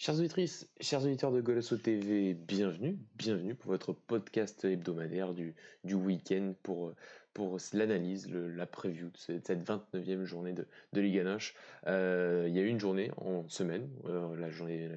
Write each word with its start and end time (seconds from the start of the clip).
Chers 0.00 0.20
auditrices, 0.20 0.68
chers 0.80 1.02
auditeurs 1.02 1.32
de 1.32 1.40
Golasso 1.40 1.76
TV, 1.76 2.32
bienvenue, 2.32 2.96
bienvenue 3.16 3.56
pour 3.56 3.72
votre 3.72 3.92
podcast 3.92 4.64
hebdomadaire 4.64 5.34
du, 5.34 5.56
du 5.82 5.94
week-end 5.94 6.54
pour, 6.62 6.92
pour 7.38 7.56
l'analyse, 7.72 8.28
la 8.32 8.66
preview 8.66 9.10
de 9.10 9.16
cette 9.16 9.48
29e 9.48 10.24
journée 10.24 10.52
de, 10.52 10.66
de 10.92 11.00
Ligue 11.00 11.20
1. 11.20 11.38
Euh, 11.86 12.46
il 12.48 12.56
y 12.56 12.58
a 12.58 12.62
eu 12.62 12.66
une 12.66 12.80
journée 12.80 13.12
en 13.16 13.48
semaine, 13.48 13.88
euh, 14.06 14.34
la, 14.34 14.50
journée, 14.50 14.90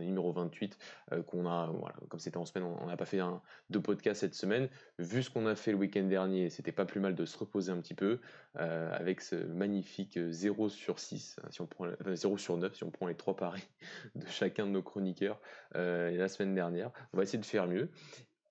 numéro 0.00 0.32
28, 0.32 0.76
euh, 1.12 1.22
qu'on 1.22 1.46
a, 1.46 1.72
comme 2.08 2.18
c'était 2.18 2.38
en 2.38 2.44
semaine, 2.44 2.64
on 2.64 2.86
n'a 2.86 2.96
pas 2.96 3.04
fait 3.04 3.20
un, 3.20 3.40
deux 3.70 3.80
podcasts 3.80 4.22
cette 4.22 4.34
semaine. 4.34 4.68
Vu 4.98 5.22
ce 5.22 5.30
qu'on 5.30 5.46
a 5.46 5.54
fait 5.54 5.70
le 5.70 5.76
week-end 5.76 6.02
dernier, 6.02 6.50
c'était 6.50 6.72
pas 6.72 6.86
plus 6.86 6.98
mal 6.98 7.14
de 7.14 7.24
se 7.24 7.38
reposer 7.38 7.70
un 7.70 7.80
petit 7.80 7.94
peu 7.94 8.18
avec 8.56 9.20
ce 9.20 9.36
magnifique 9.36 10.18
0 10.18 10.68
sur 10.68 10.98
6, 10.98 11.36
hein, 11.38 11.48
si 11.50 11.60
on 11.60 11.66
prend, 11.66 11.86
0 12.04 12.36
sur 12.36 12.56
9, 12.56 12.74
si 12.74 12.82
on 12.82 12.90
prend 12.90 13.06
les 13.06 13.14
trois 13.14 13.36
paris 13.36 13.68
de 14.16 14.26
chacun 14.26 14.66
de 14.66 14.72
nos 14.72 14.82
chroniqueurs 14.82 15.40
la 15.74 16.28
semaine 16.28 16.56
dernière. 16.56 16.90
On 17.12 17.18
va 17.18 17.22
essayer 17.22 17.38
de 17.38 17.44
faire 17.44 17.68
mieux. 17.68 17.90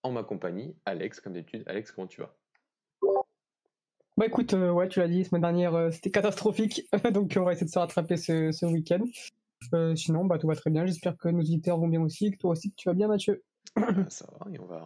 En 0.03 0.11
ma 0.11 0.23
compagnie, 0.23 0.73
Alex, 0.85 1.19
comme 1.19 1.33
d'habitude. 1.33 1.63
Alex, 1.65 1.91
comment 1.91 2.07
tu 2.07 2.21
vas? 2.21 2.33
Bah 4.17 4.25
écoute, 4.27 4.53
euh, 4.53 4.71
ouais, 4.71 4.87
tu 4.87 4.99
l'as 4.99 5.07
dit, 5.09 5.25
semaine 5.25 5.41
dernière, 5.41 5.75
euh, 5.75 5.91
c'était 5.91 6.11
catastrophique, 6.11 6.87
donc 7.13 7.35
on 7.37 7.43
va 7.43 7.51
essayer 7.51 7.65
de 7.65 7.71
se 7.71 7.79
rattraper 7.79 8.15
ce, 8.15 8.51
ce 8.51 8.65
week-end. 8.65 9.03
Euh, 9.73 9.95
sinon, 9.95 10.25
bah 10.25 10.37
tout 10.37 10.47
va 10.47 10.55
très 10.55 10.69
bien. 10.69 10.85
J'espère 10.85 11.17
que 11.17 11.27
nos 11.29 11.39
auditeurs 11.39 11.77
vont 11.77 11.87
bien 11.87 12.01
aussi, 12.01 12.31
que 12.31 12.37
toi 12.37 12.51
aussi, 12.51 12.69
que 12.69 12.75
tu 12.77 12.87
vas 12.87 12.93
bien, 12.93 13.07
Mathieu. 13.07 13.43
Ça 14.09 14.25
va, 14.39 14.51
et 14.51 14.59
on 14.59 14.65
va, 14.65 14.81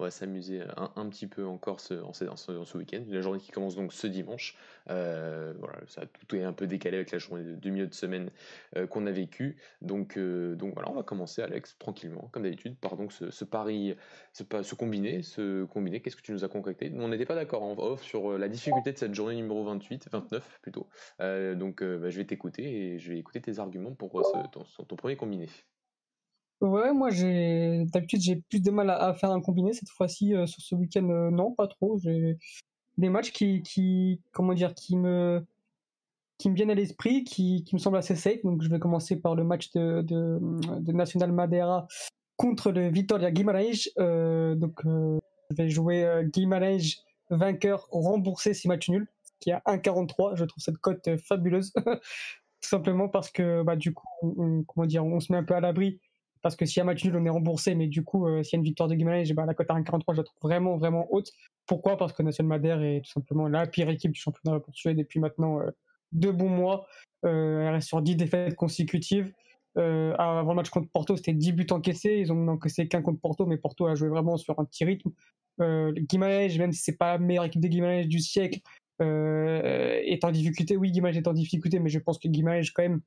on 0.00 0.04
va 0.04 0.10
s'amuser 0.10 0.62
un, 0.76 1.08
petit 1.10 1.26
peu 1.26 1.46
encore 1.46 1.80
ce, 1.80 1.94
en 1.94 2.12
ce, 2.14 2.24
ce 2.64 2.78
week-end. 2.78 3.02
La 3.08 3.20
journée 3.20 3.38
qui 3.38 3.50
commence 3.50 3.76
donc 3.76 3.92
ce 3.92 4.06
dimanche. 4.06 4.56
Euh, 4.88 5.52
voilà, 5.58 5.78
ça 5.86 6.02
tout 6.06 6.36
est 6.36 6.42
un 6.42 6.54
peu 6.54 6.66
décalé 6.66 6.96
avec 6.96 7.10
la 7.10 7.18
journée 7.18 7.44
de 7.44 7.54
deux 7.54 7.68
milieu 7.68 7.86
de 7.86 7.94
semaine 7.94 8.30
euh, 8.76 8.86
qu'on 8.86 9.06
a 9.06 9.10
vécu. 9.10 9.56
Donc, 9.82 10.16
euh, 10.16 10.54
donc 10.56 10.72
voilà, 10.72 10.90
on 10.90 10.94
va 10.94 11.02
commencer, 11.02 11.42
Alex, 11.42 11.76
tranquillement, 11.78 12.30
comme 12.32 12.44
d'habitude, 12.44 12.76
par 12.78 12.96
donc 12.96 13.12
ce, 13.12 13.30
ce 13.30 13.44
pari, 13.44 13.94
ce, 14.32 14.42
ce 14.62 14.74
combiné, 14.74 15.22
ce 15.22 15.64
combiné. 15.64 16.00
Qu'est-ce 16.00 16.16
que 16.16 16.22
tu 16.22 16.32
nous 16.32 16.44
as 16.44 16.48
concocté? 16.48 16.90
On 16.96 17.08
n'était 17.08 17.26
pas 17.26 17.34
d'accord 17.34 17.62
en 17.62 17.76
off 17.78 18.02
sur 18.02 18.38
la 18.38 18.48
difficulté 18.48 18.92
de 18.92 18.98
cette 18.98 19.14
journée 19.14 19.36
numéro 19.36 19.62
28, 19.64 20.08
29 20.10 20.60
plutôt. 20.62 20.88
donc 21.20 21.82
bah, 21.82 22.08
je 22.08 22.16
vais 22.16 22.24
t'écouter 22.24 22.94
et 22.94 22.98
je 22.98 23.12
vais 23.12 23.18
écouter 23.18 23.42
tes 23.42 23.58
arguments 23.58 23.92
pour 23.92 24.10
ton, 24.50 24.64
ton 24.84 24.96
premier 24.96 25.16
combiné. 25.16 25.48
Ouais, 26.60 26.92
moi 26.92 27.08
j'ai 27.08 27.86
d'habitude 27.86 28.20
j'ai 28.20 28.36
plus 28.36 28.60
de 28.60 28.70
mal 28.70 28.90
à, 28.90 29.14
faire 29.14 29.30
un 29.30 29.40
combiné 29.40 29.72
cette 29.72 29.88
fois-ci 29.88 30.34
euh, 30.34 30.44
sur 30.46 30.60
ce 30.60 30.74
week-end 30.74 31.08
euh, 31.08 31.30
non 31.30 31.52
pas 31.52 31.66
trop. 31.66 31.98
J'ai 31.98 32.36
des 32.98 33.08
matchs 33.08 33.32
qui 33.32 33.62
qui 33.62 34.20
comment 34.32 34.52
dire 34.52 34.74
qui 34.74 34.96
me 34.96 35.42
qui 36.36 36.50
me 36.50 36.54
viennent 36.54 36.70
à 36.70 36.74
l'esprit, 36.74 37.24
qui, 37.24 37.64
qui 37.64 37.74
me 37.74 37.78
semblent 37.78 37.98
assez 37.98 38.16
safe. 38.16 38.42
Donc 38.44 38.62
je 38.62 38.68
vais 38.68 38.78
commencer 38.78 39.16
par 39.16 39.34
le 39.34 39.44
match 39.44 39.72
de, 39.72 40.02
de, 40.02 40.92
National 40.92 41.32
Madeira 41.32 41.86
contre 42.36 42.72
le 42.72 42.88
Vitória 42.88 43.30
Guimarães. 43.30 43.90
Euh, 43.98 44.54
donc 44.54 44.80
je 44.84 45.18
vais 45.56 45.68
jouer 45.68 46.22
Guimarães 46.32 47.02
vainqueur 47.30 47.86
remboursé 47.90 48.54
si 48.54 48.68
match 48.68 48.88
nul, 48.88 49.06
qui 49.40 49.52
a 49.52 49.62
1,43. 49.66 50.36
Je 50.36 50.44
trouve 50.44 50.62
cette 50.62 50.78
cote 50.78 51.16
fabuleuse. 51.18 51.72
Tout 52.62 52.68
simplement 52.68 53.08
parce 53.08 53.30
que 53.30 53.62
bah, 53.62 53.76
du 53.76 53.94
coup 53.94 54.06
on, 54.22 54.62
comment 54.64 54.86
dire 54.86 55.04
on 55.04 55.20
se 55.20 55.32
met 55.32 55.38
un 55.38 55.44
peu 55.44 55.54
à 55.54 55.60
l'abri 55.60 56.00
parce 56.42 56.56
que 56.56 56.64
y 56.64 56.80
a 56.80 56.84
match 56.84 57.04
nul, 57.04 57.16
on 57.16 57.24
est 57.24 57.30
remboursé, 57.30 57.74
mais 57.74 57.86
du 57.86 58.02
coup, 58.02 58.26
euh, 58.26 58.42
s'il 58.42 58.54
y 58.54 58.56
a 58.56 58.58
une 58.58 58.64
victoire 58.64 58.88
de 58.88 58.94
Guimarães, 58.94 59.24
la 59.34 59.54
cote 59.54 59.70
à 59.70 59.74
1,43, 59.74 60.14
je 60.14 60.16
la 60.18 60.24
trouve 60.24 60.38
vraiment, 60.42 60.76
vraiment 60.76 61.06
haute. 61.10 61.32
Pourquoi? 61.66 61.96
Parce 61.96 62.12
que 62.12 62.22
National 62.22 62.48
Madère 62.48 62.82
est 62.82 63.02
tout 63.04 63.10
simplement 63.10 63.46
la 63.46 63.66
pire 63.66 63.90
équipe 63.90 64.12
du 64.12 64.20
championnat 64.20 64.58
portugais 64.60 64.94
depuis 64.94 65.20
maintenant 65.20 65.60
euh, 65.60 65.70
deux 66.12 66.32
bons 66.32 66.48
mois. 66.48 66.86
Euh, 67.24 67.66
elle 67.66 67.74
reste 67.74 67.88
sur 67.88 68.00
10 68.00 68.16
défaites 68.16 68.54
consécutives. 68.56 69.32
Avant 69.76 70.50
le 70.50 70.56
match 70.56 70.68
contre 70.68 70.90
Porto, 70.90 71.16
c'était 71.16 71.32
10 71.32 71.52
buts 71.52 71.66
encaissés. 71.70 72.16
Ils 72.18 72.32
ont 72.32 72.48
encaissé 72.48 72.88
qu'un 72.88 73.02
contre 73.02 73.20
Porto, 73.20 73.46
mais 73.46 73.56
Porto 73.56 73.86
a 73.86 73.94
joué 73.94 74.08
vraiment 74.08 74.36
sur 74.36 74.58
un 74.58 74.64
petit 74.64 74.84
rythme. 74.84 75.10
Euh, 75.60 75.92
même 76.12 76.72
si 76.72 76.82
c'est 76.82 76.96
pas 76.96 77.12
la 77.12 77.18
meilleure 77.18 77.44
équipe 77.44 77.60
de 77.60 77.68
Guimarães 77.68 78.06
du 78.06 78.18
siècle, 78.18 78.60
est 79.00 80.24
en 80.24 80.30
difficulté. 80.30 80.76
Oui, 80.76 80.90
Guimarães 80.90 81.16
est 81.16 81.28
en 81.28 81.32
difficulté, 81.32 81.78
mais 81.78 81.88
je 81.88 81.98
pense 81.98 82.18
que 82.18 82.28
Guimarães, 82.28 82.70
quand 82.74 82.82
même, 82.82 83.00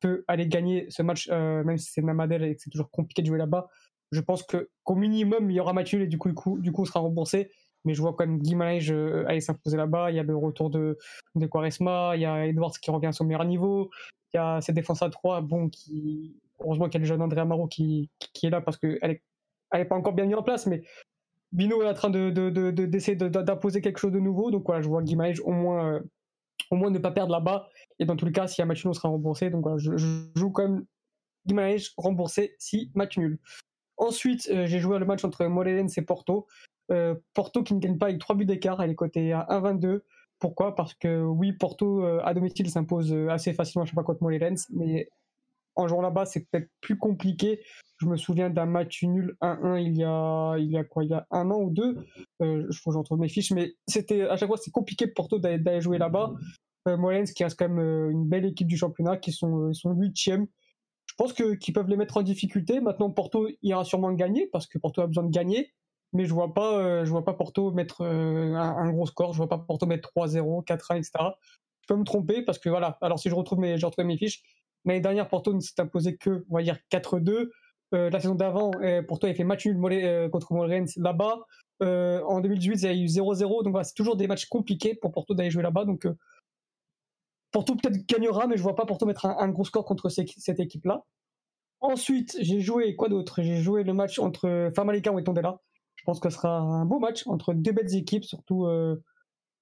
peut 0.00 0.24
aller 0.28 0.46
gagner 0.48 0.86
ce 0.90 1.02
match, 1.02 1.28
euh, 1.30 1.64
même 1.64 1.78
si 1.78 1.90
c'est 1.90 2.02
Namadel 2.02 2.42
et 2.44 2.54
que 2.54 2.62
c'est 2.62 2.70
toujours 2.70 2.90
compliqué 2.90 3.22
de 3.22 3.26
jouer 3.26 3.38
là-bas. 3.38 3.68
Je 4.12 4.20
pense 4.20 4.42
que 4.42 4.70
qu'au 4.84 4.94
minimum 4.94 5.50
il 5.50 5.56
y 5.56 5.60
aura 5.60 5.72
match 5.72 5.92
et 5.94 6.06
du 6.06 6.18
coup, 6.18 6.30
du 6.58 6.72
coup, 6.72 6.82
on 6.82 6.84
sera 6.84 7.00
remboursé. 7.00 7.50
Mais 7.84 7.94
je 7.94 8.02
vois 8.02 8.12
quand 8.12 8.26
même 8.26 8.40
Guimarães 8.40 8.90
euh, 8.90 9.24
aller 9.28 9.40
s'imposer 9.40 9.76
là-bas. 9.76 10.10
Il 10.10 10.16
y 10.16 10.18
a 10.18 10.24
le 10.24 10.36
retour 10.36 10.68
de, 10.68 10.98
de 11.36 11.46
Quaresma, 11.46 12.12
il 12.16 12.22
y 12.22 12.26
a 12.26 12.46
Edwards 12.46 12.72
qui 12.72 12.90
revient 12.90 13.06
à 13.06 13.12
son 13.12 13.24
meilleur 13.24 13.44
niveau, 13.44 13.90
il 14.34 14.36
y 14.36 14.40
a 14.40 14.60
cette 14.60 14.74
défense 14.74 15.02
à 15.02 15.10
3, 15.10 15.42
bon, 15.42 15.68
qui 15.68 16.36
heureusement 16.60 16.88
qu'il 16.88 16.94
y 16.94 16.98
a 16.98 17.00
le 17.00 17.06
jeune 17.06 17.22
André 17.22 17.40
Amaro 17.40 17.68
qui, 17.68 18.10
qui 18.18 18.46
est 18.46 18.50
là 18.50 18.60
parce 18.60 18.76
qu'elle 18.76 18.98
est, 19.02 19.22
elle 19.70 19.80
est 19.80 19.84
pas 19.84 19.94
encore 19.94 20.12
bien 20.12 20.26
mise 20.26 20.34
en 20.34 20.42
place, 20.42 20.66
mais 20.66 20.82
Bino 21.52 21.80
est 21.82 21.88
en 21.88 21.94
train 21.94 22.10
de, 22.10 22.30
d'essayer 22.86 23.16
de, 23.16 23.28
d'imposer 23.28 23.80
quelque 23.80 23.98
chose 23.98 24.12
de 24.12 24.18
nouveau. 24.18 24.50
Donc 24.50 24.64
voilà, 24.66 24.82
je 24.82 24.88
vois 24.88 25.02
Guimarães 25.02 25.40
au 25.44 25.52
moins 25.52 26.02
au 26.70 26.76
moins 26.76 26.90
ne 26.90 26.98
pas 26.98 27.10
perdre 27.10 27.32
là-bas. 27.32 27.68
Et 27.98 28.04
dans 28.04 28.16
tous 28.16 28.26
les 28.26 28.32
cas, 28.32 28.46
si 28.46 28.60
y 28.60 28.62
a 28.62 28.66
match 28.66 28.84
nul, 28.84 28.90
on 28.90 28.94
sera 28.94 29.08
remboursé. 29.08 29.50
Donc 29.50 29.62
voilà, 29.62 29.78
je, 29.78 29.96
joue 30.34 30.50
comme 30.50 30.86
Guimarães 31.46 31.92
remboursé 31.96 32.54
si 32.58 32.90
match 32.94 33.18
nul. 33.18 33.38
Ensuite, 33.96 34.48
euh, 34.50 34.66
j'ai 34.66 34.78
joué 34.78 34.98
le 34.98 35.06
match 35.06 35.24
entre 35.24 35.46
Morelense 35.46 35.98
et 35.98 36.02
Porto. 36.02 36.46
Euh, 36.90 37.14
Porto 37.34 37.62
qui 37.62 37.74
ne 37.74 37.80
gagne 37.80 37.98
pas 37.98 38.06
avec 38.06 38.18
3 38.18 38.36
buts 38.36 38.46
d'écart, 38.46 38.82
elle 38.82 38.90
est 38.90 38.94
cotée 38.94 39.32
à 39.32 39.46
1,22. 39.50 40.02
Pourquoi? 40.38 40.74
Parce 40.74 40.94
que 40.94 41.22
oui, 41.22 41.52
Porto 41.52 42.04
euh, 42.04 42.20
à 42.24 42.32
domicile 42.32 42.70
s'impose 42.70 43.12
assez 43.28 43.52
facilement, 43.52 43.84
je 43.84 43.90
sais 43.90 43.96
pas 43.96 44.04
contre 44.04 44.22
Morelense, 44.22 44.66
mais 44.70 45.08
en 45.78 45.88
jouant 45.88 46.02
là-bas, 46.02 46.26
c'est 46.26 46.46
peut-être 46.50 46.68
plus 46.80 46.98
compliqué. 46.98 47.60
Je 47.98 48.06
me 48.06 48.16
souviens 48.16 48.50
d'un 48.50 48.66
match 48.66 49.02
nul 49.02 49.36
1-1 49.40 49.80
il 49.80 49.96
y 49.96 50.04
a 50.04 50.56
il 50.58 50.70
y 50.70 50.76
a 50.76 50.84
quoi 50.84 51.04
il 51.04 51.10
y 51.10 51.14
a 51.14 51.26
un 51.30 51.50
an 51.50 51.60
ou 51.60 51.70
deux. 51.70 51.96
Euh, 52.42 52.66
je 52.68 52.80
faut 52.80 52.90
que 52.90 53.08
je 53.08 53.14
mes 53.14 53.28
fiches, 53.28 53.52
mais 53.52 53.74
c'était 53.86 54.22
à 54.22 54.36
chaque 54.36 54.48
fois 54.48 54.58
c'est 54.58 54.70
compliqué 54.70 55.06
pour 55.06 55.28
Porto 55.28 55.38
d'aller 55.38 55.80
jouer 55.80 55.98
là-bas. 55.98 56.34
Euh, 56.88 57.24
qui 57.34 57.44
reste 57.44 57.58
quand 57.58 57.68
même 57.68 57.78
euh, 57.78 58.10
une 58.10 58.26
belle 58.26 58.46
équipe 58.46 58.66
du 58.66 58.76
championnat, 58.76 59.16
qui 59.16 59.32
sont 59.32 59.68
euh, 59.68 59.72
sont 59.72 59.92
huitième. 59.92 60.46
Je 61.06 61.14
pense 61.16 61.32
que 61.32 61.54
qu'ils 61.54 61.74
peuvent 61.74 61.88
les 61.88 61.96
mettre 61.96 62.16
en 62.16 62.22
difficulté. 62.22 62.80
Maintenant 62.80 63.10
Porto 63.10 63.48
ira 63.62 63.84
sûrement 63.84 64.12
gagner 64.12 64.48
parce 64.52 64.66
que 64.66 64.78
Porto 64.78 65.00
a 65.00 65.06
besoin 65.06 65.24
de 65.24 65.30
gagner. 65.30 65.72
Mais 66.12 66.24
je 66.24 66.32
vois 66.32 66.54
pas, 66.54 67.04
je 67.04 67.10
vois 67.10 67.24
pas 67.24 67.34
Porto 67.34 67.70
mettre 67.72 68.02
un, 68.02 68.54
un, 68.54 68.90
gros 68.90 69.06
score. 69.06 69.32
Je 69.32 69.38
vois 69.38 69.48
pas 69.48 69.58
Porto 69.58 69.84
mettre 69.86 70.10
3-0, 70.16 70.64
4-1, 70.64 70.96
etc. 70.96 71.10
Je 71.82 71.86
peux 71.86 71.96
me 71.96 72.04
tromper 72.04 72.42
parce 72.42 72.58
que 72.58 72.70
voilà. 72.70 72.96
Alors 73.02 73.18
si 73.18 73.28
je 73.28 73.34
retrouve 73.34 73.58
mes, 73.58 73.76
je 73.78 73.84
retrouve 73.84 74.06
mes 74.06 74.16
fiches. 74.16 74.42
L'année 74.84 75.00
dernière, 75.00 75.28
Porto 75.28 75.52
ne 75.52 75.60
s'est 75.60 75.80
imposé 75.80 76.16
que, 76.16 76.44
on 76.50 76.56
va 76.56 76.62
dire, 76.62 76.78
4-2. 76.90 77.50
Euh, 77.94 78.10
la 78.10 78.20
saison 78.20 78.34
d'avant, 78.34 78.70
euh, 78.82 79.02
Porto 79.02 79.26
avait 79.26 79.34
fait 79.34 79.44
match 79.44 79.66
nul 79.66 79.78
euh, 79.92 80.28
contre 80.28 80.52
Moreirense 80.52 80.96
là-bas. 80.96 81.38
Euh, 81.82 82.22
en 82.24 82.40
2018, 82.40 82.82
il 82.82 82.84
y 82.84 82.88
a 82.88 82.94
eu 82.94 83.06
0-0. 83.06 83.64
Donc 83.64 83.70
voilà, 83.72 83.84
c'est 83.84 83.94
toujours 83.94 84.16
des 84.16 84.26
matchs 84.26 84.46
compliqués 84.46 84.94
pour 84.94 85.12
Porto 85.12 85.34
d'aller 85.34 85.50
jouer 85.50 85.62
là-bas. 85.62 85.84
Donc 85.84 86.06
Porto 87.50 87.74
peut-être 87.76 88.06
gagnera, 88.06 88.46
mais 88.46 88.56
je 88.56 88.62
vois 88.62 88.74
pas 88.74 88.84
Porto 88.84 89.06
mettre 89.06 89.26
un, 89.26 89.48
gros 89.48 89.64
score 89.64 89.84
contre 89.84 90.08
cette 90.10 90.60
équipe-là. 90.60 91.04
Ensuite, 91.80 92.36
j'ai 92.40 92.60
joué 92.60 92.94
quoi 92.96 93.08
d'autre? 93.08 93.40
J'ai 93.42 93.62
joué 93.62 93.84
le 93.84 93.94
match 93.94 94.18
entre 94.18 94.70
Famalicão 94.74 95.18
et 95.18 95.24
Tondela. 95.24 95.58
Je 95.94 96.04
pense 96.04 96.20
que 96.20 96.28
ce 96.28 96.36
sera 96.36 96.58
un 96.58 96.84
beau 96.84 96.98
match 96.98 97.26
entre 97.26 97.54
deux 97.54 97.72
belles 97.72 97.94
équipes, 97.94 98.24
surtout 98.24 98.66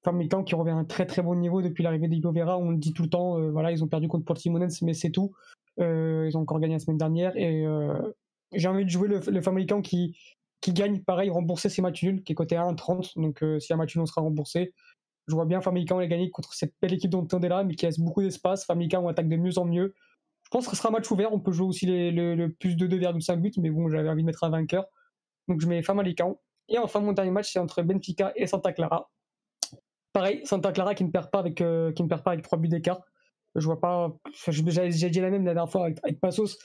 Famalicão 0.07 0.45
qui 0.45 0.55
revient 0.55 0.71
à 0.71 0.77
un 0.77 0.85
très 0.85 1.05
très 1.05 1.21
bon 1.21 1.35
niveau 1.35 1.63
depuis 1.63 1.83
l'arrivée 1.83 2.07
d'Ivo 2.07 2.31
Vera. 2.31 2.57
On 2.57 2.71
le 2.71 2.77
dit 2.77 2.93
tout 2.93 3.03
le 3.03 3.09
temps, 3.09 3.39
euh, 3.39 3.51
voilà, 3.51 3.73
ils 3.73 3.83
ont 3.83 3.89
perdu 3.89 4.07
contre 4.07 4.25
Portimonense, 4.25 4.81
mais 4.83 4.95
c'est 4.95 5.11
tout. 5.11 5.33
Euh, 5.81 6.27
ils 6.29 6.39
ont 6.39 6.43
encore 6.43 6.61
gagné 6.61 6.75
la 6.75 6.79
semaine 6.79 6.97
dernière 6.97 7.37
et 7.37 7.67
euh, 7.67 8.13
j'ai 8.53 8.69
envie 8.69 8.85
de 8.85 8.91
jouer 8.91 9.09
le, 9.09 9.19
le 9.19 9.81
qui 9.83 10.17
qui 10.61 10.73
gagne, 10.73 11.01
pareil, 11.01 11.29
rembourser 11.29 11.69
ses 11.69 11.83
matchs 11.83 12.05
nuls, 12.05 12.23
qui 12.23 12.33
est 12.33 12.35
coté 12.35 12.57
à 12.57 12.63
1,30. 12.63 13.21
Donc 13.21 13.45
si 13.61 13.73
un 13.73 13.77
match 13.77 13.95
nul, 13.97 14.03
on 14.03 14.07
sera 14.07 14.21
remboursé. 14.21 14.73
Je 15.27 15.35
vois 15.35 15.45
bien 15.45 15.61
Famalicão 15.61 15.99
aller 15.99 16.09
gagner 16.09 16.31
contre 16.31 16.55
cette 16.55 16.73
belle 16.81 16.95
équipe 16.95 17.11
dont 17.11 17.27
on 17.33 17.41
est 17.41 17.49
là, 17.49 17.65
mais 17.65 17.75
qui 17.75 17.85
laisse 17.85 17.99
beaucoup 17.99 18.23
d'espace. 18.23 18.65
Famalicão 18.65 19.09
attaque 19.09 19.29
de 19.29 19.37
mieux 19.37 19.59
en 19.59 19.65
mieux. 19.65 19.95
Je 20.45 20.51
pense 20.51 20.67
que 20.67 20.71
ce 20.71 20.77
sera 20.77 20.89
un 20.89 20.93
match 20.93 21.11
ouvert. 21.11 21.33
On 21.33 21.41
peut 21.41 21.53
jouer 21.53 21.67
aussi 21.67 21.85
les, 21.87 22.13
le 22.13 22.53
plus 22.53 22.77
de 22.77 22.87
2,5 22.87 23.41
buts, 23.41 23.53
mais 23.59 23.71
bon, 23.71 23.89
j'avais 23.89 24.09
envie 24.09 24.23
de 24.23 24.27
mettre 24.27 24.45
un 24.45 24.51
vainqueur. 24.51 24.87
Donc 25.49 25.61
je 25.61 25.67
mets 25.67 25.83
Famalicão. 25.83 26.39
Et 26.69 26.79
enfin, 26.79 27.01
mon 27.01 27.13
dernier 27.13 27.33
match, 27.33 27.53
c'est 27.53 27.59
entre 27.59 27.83
Benfica 27.83 28.33
et 28.37 28.47
Santa 28.47 28.73
Clara. 28.73 29.11
Pareil, 30.17 30.41
Santa 30.47 30.73
Clara 30.73 30.95
qui 30.95 31.05
ne 31.05 31.11
perd 31.11 31.31
pas 31.31 31.41
avec, 31.41 31.61
euh, 31.61 31.93
qui 31.93 32.03
ne 32.03 32.09
perd 32.09 32.23
pas 32.23 32.31
avec 32.31 32.43
3 32.43 32.57
buts 32.57 32.69
d'écart. 32.69 33.03
Je 33.55 33.67
vois 33.67 33.79
pas. 33.79 34.17
J'ai 34.49 35.11
dit 35.11 35.21
la 35.21 35.29
même 35.29 35.45
la 35.45 35.53
dernière 35.53 35.71
fois 35.71 35.85
avec, 35.85 36.21
Passos, 36.21 36.57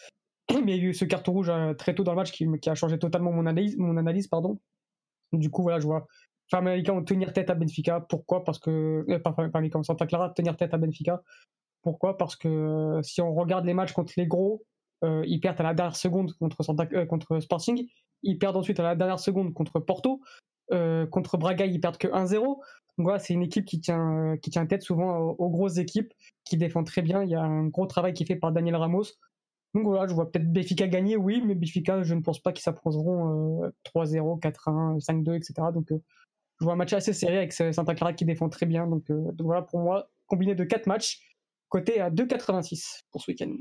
mais 0.63 0.77
il 0.77 0.81
y 0.81 0.85
a 0.85 0.89
eu 0.89 0.93
ce 0.93 1.03
carton 1.03 1.33
rouge 1.33 1.49
euh, 1.49 1.73
très 1.73 1.93
tôt 1.93 2.05
dans 2.05 2.13
le 2.13 2.15
match 2.15 2.31
qui, 2.31 2.47
a 2.65 2.75
changé 2.75 2.97
totalement 2.97 3.29
mon 3.33 3.45
analyse. 3.45 3.75
Mon 3.77 3.97
analyse 3.97 4.29
pardon. 4.29 4.57
Du 5.33 5.49
coup, 5.49 5.63
voilà, 5.63 5.81
je 5.81 5.85
vois 5.85 6.07
Famalicão 6.49 7.03
tenir 7.03 7.33
tête 7.33 7.49
à 7.49 7.55
Benfica. 7.55 7.99
Pourquoi? 7.99 8.45
Parce 8.45 8.57
que. 8.57 9.03
Euh, 9.09 9.19
pas 9.19 9.35
Santa 9.83 10.07
Clara 10.07 10.29
tenir 10.29 10.55
tête 10.55 10.73
à 10.73 10.77
Benfica. 10.77 11.21
Pourquoi? 11.81 12.17
Parce 12.17 12.37
que 12.37 12.47
euh, 12.47 13.03
si 13.03 13.19
on 13.19 13.33
regarde 13.33 13.65
les 13.65 13.73
matchs 13.73 13.91
contre 13.91 14.13
les 14.15 14.27
gros, 14.27 14.63
ils 15.03 15.41
perdent 15.41 15.59
à 15.59 15.63
la 15.63 15.73
dernière 15.73 15.97
seconde 15.97 16.31
contre, 16.35 16.63
Santa, 16.63 16.85
contre 17.05 17.41
Sporting. 17.41 17.85
Ils 18.23 18.37
perdent 18.37 18.55
ensuite 18.55 18.79
à 18.79 18.83
la 18.83 18.95
dernière 18.95 19.19
seconde 19.19 19.53
contre 19.53 19.81
Porto. 19.81 20.21
Euh, 20.71 21.05
contre 21.05 21.37
Braga, 21.37 21.65
ils 21.65 21.79
perdent 21.79 21.97
que 21.97 22.07
1-0. 22.07 22.39
Donc 22.39 22.59
voilà, 22.97 23.19
c'est 23.19 23.33
une 23.33 23.41
équipe 23.41 23.65
qui 23.65 23.79
tient, 23.79 24.37
qui 24.41 24.49
tient 24.49 24.65
tête 24.65 24.83
souvent 24.83 25.17
aux, 25.17 25.49
grosses 25.49 25.77
équipes, 25.77 26.13
qui 26.43 26.57
défend 26.57 26.83
très 26.83 27.01
bien. 27.01 27.23
Il 27.23 27.29
y 27.29 27.35
a 27.35 27.41
un 27.41 27.67
gros 27.67 27.85
travail 27.85 28.13
qui 28.13 28.23
est 28.23 28.25
fait 28.25 28.35
par 28.35 28.51
Daniel 28.51 28.75
Ramos. 28.75 29.03
Donc 29.73 29.85
voilà, 29.85 30.07
je 30.07 30.13
vois 30.13 30.29
peut-être 30.29 30.51
Béfica 30.51 30.87
gagner, 30.87 31.15
oui, 31.15 31.41
mais 31.45 31.55
Béfica, 31.55 32.03
je 32.03 32.13
ne 32.13 32.21
pense 32.21 32.41
pas 32.41 32.51
qu'ils 32.51 32.63
s'apprendront 32.63 33.71
3-0, 33.85 34.39
4-1, 34.41 34.99
5-2, 34.99 35.35
etc. 35.35 35.53
Donc 35.73 35.87
je 35.89 36.65
vois 36.65 36.73
un 36.73 36.75
match 36.75 36.91
assez 36.91 37.13
serré 37.13 37.37
avec 37.37 37.53
Santa 37.53 37.95
Clara 37.95 38.11
qui 38.13 38.25
défend 38.25 38.49
très 38.49 38.65
bien. 38.65 38.85
Donc 38.85 39.09
voilà, 39.39 39.61
pour 39.61 39.79
moi, 39.79 40.09
combiné 40.27 40.55
de 40.55 40.65
4 40.65 40.87
matchs, 40.87 41.37
côté 41.69 42.01
à 42.01 42.09
2,86 42.09 43.03
pour 43.11 43.21
ce 43.21 43.31
week-end. 43.31 43.53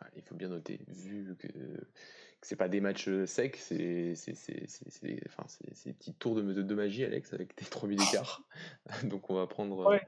Ah, 0.00 0.06
il 0.16 0.22
faut 0.22 0.34
bien 0.34 0.48
noter, 0.48 0.80
vu 0.88 1.36
que 1.38 1.48
c'est 2.44 2.56
pas 2.56 2.68
des 2.68 2.80
matchs 2.80 3.08
euh, 3.08 3.26
secs, 3.26 3.56
c'est 3.56 4.12
enfin, 5.26 5.44
des 5.86 5.92
petits 5.94 6.12
tours 6.12 6.34
de, 6.34 6.42
de, 6.42 6.74
magie, 6.74 7.02
Alex, 7.02 7.32
avec 7.32 7.56
tes 7.56 7.64
3000 7.64 8.00
écarts. 8.02 8.42
Donc 9.04 9.30
on 9.30 9.34
va 9.34 9.46
prendre. 9.46 9.90
Euh, 9.90 9.98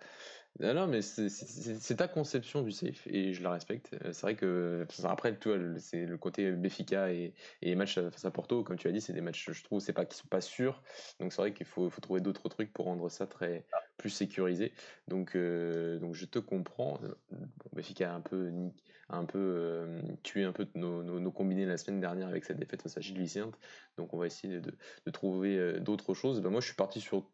non, 0.60 0.86
mais 0.86 1.02
c'est 1.02 1.96
ta 1.96 2.08
conception 2.08 2.62
du 2.62 2.72
safe 2.72 3.06
et 3.06 3.32
je 3.32 3.42
la 3.42 3.50
respecte. 3.50 3.90
Euh, 4.04 4.12
c'est 4.12 4.22
vrai 4.22 4.36
que 4.36 4.86
après, 5.04 5.38
c'est 5.78 6.06
le 6.06 6.16
côté 6.16 6.50
Béfica 6.52 7.12
et, 7.12 7.34
et, 7.62 7.74
matchs 7.74 8.00
face 8.00 8.24
à 8.24 8.30
Porto, 8.30 8.62
comme 8.64 8.76
tu 8.76 8.88
as 8.88 8.92
dit, 8.92 9.00
c'est 9.00 9.12
des 9.12 9.20
matchs, 9.20 9.50
je 9.50 9.64
trouve, 9.64 9.80
c'est 9.80 9.92
pas 9.92 10.04
qui 10.04 10.16
sont 10.16 10.28
pas 10.28 10.40
sûrs. 10.40 10.82
Donc 11.20 11.32
c'est 11.32 11.42
vrai 11.42 11.52
qu'il 11.52 11.66
faut, 11.66 11.90
faut, 11.90 12.00
trouver 12.00 12.20
d'autres 12.20 12.48
trucs 12.48 12.72
pour 12.72 12.86
rendre 12.86 13.08
ça 13.10 13.26
très 13.26 13.66
plus 13.96 14.10
sécurisé. 14.10 14.72
Donc, 15.08 15.36
donc 15.36 16.14
je 16.14 16.24
te 16.24 16.38
comprends. 16.38 17.00
Bon, 17.30 17.70
Béfica 17.72 18.12
a 18.12 18.14
un 18.14 18.20
peu 18.20 18.50
un 19.08 19.24
peu 19.24 19.38
euh, 19.38 20.02
tué 20.22 20.44
un 20.44 20.52
peu 20.52 20.66
nos, 20.74 21.02
nos, 21.02 21.30
combinés 21.30 21.64
la 21.64 21.76
semaine 21.76 22.00
dernière 22.00 22.28
avec 22.28 22.44
cette 22.44 22.58
défaite 22.58 22.82
face 22.82 22.96
à 22.96 23.00
Gilles 23.00 23.18
Vicente. 23.18 23.58
Donc 23.96 24.12
on 24.14 24.18
va 24.18 24.26
essayer 24.26 24.60
de, 24.60 24.72
de 25.06 25.10
trouver 25.10 25.56
euh, 25.56 25.78
d'autres 25.78 26.14
choses. 26.14 26.40
Ben 26.40 26.50
moi 26.50 26.60
je 26.60 26.66
suis 26.66 26.74
parti 26.74 27.00
sur 27.00 27.28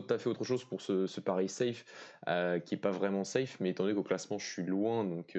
tout 0.00 0.14
à 0.14 0.18
fait 0.18 0.28
autre 0.28 0.44
chose 0.44 0.64
pour 0.64 0.80
ce, 0.80 1.20
pari 1.20 1.48
safe, 1.48 1.84
euh, 2.28 2.58
qui 2.58 2.74
est 2.74 2.78
pas 2.78 2.90
vraiment 2.90 3.24
safe, 3.24 3.58
mais 3.60 3.70
étant 3.70 3.84
donné 3.84 3.94
qu'au 3.94 4.02
classement 4.02 4.38
je 4.38 4.46
suis 4.46 4.62
loin, 4.62 5.04
donc 5.04 5.38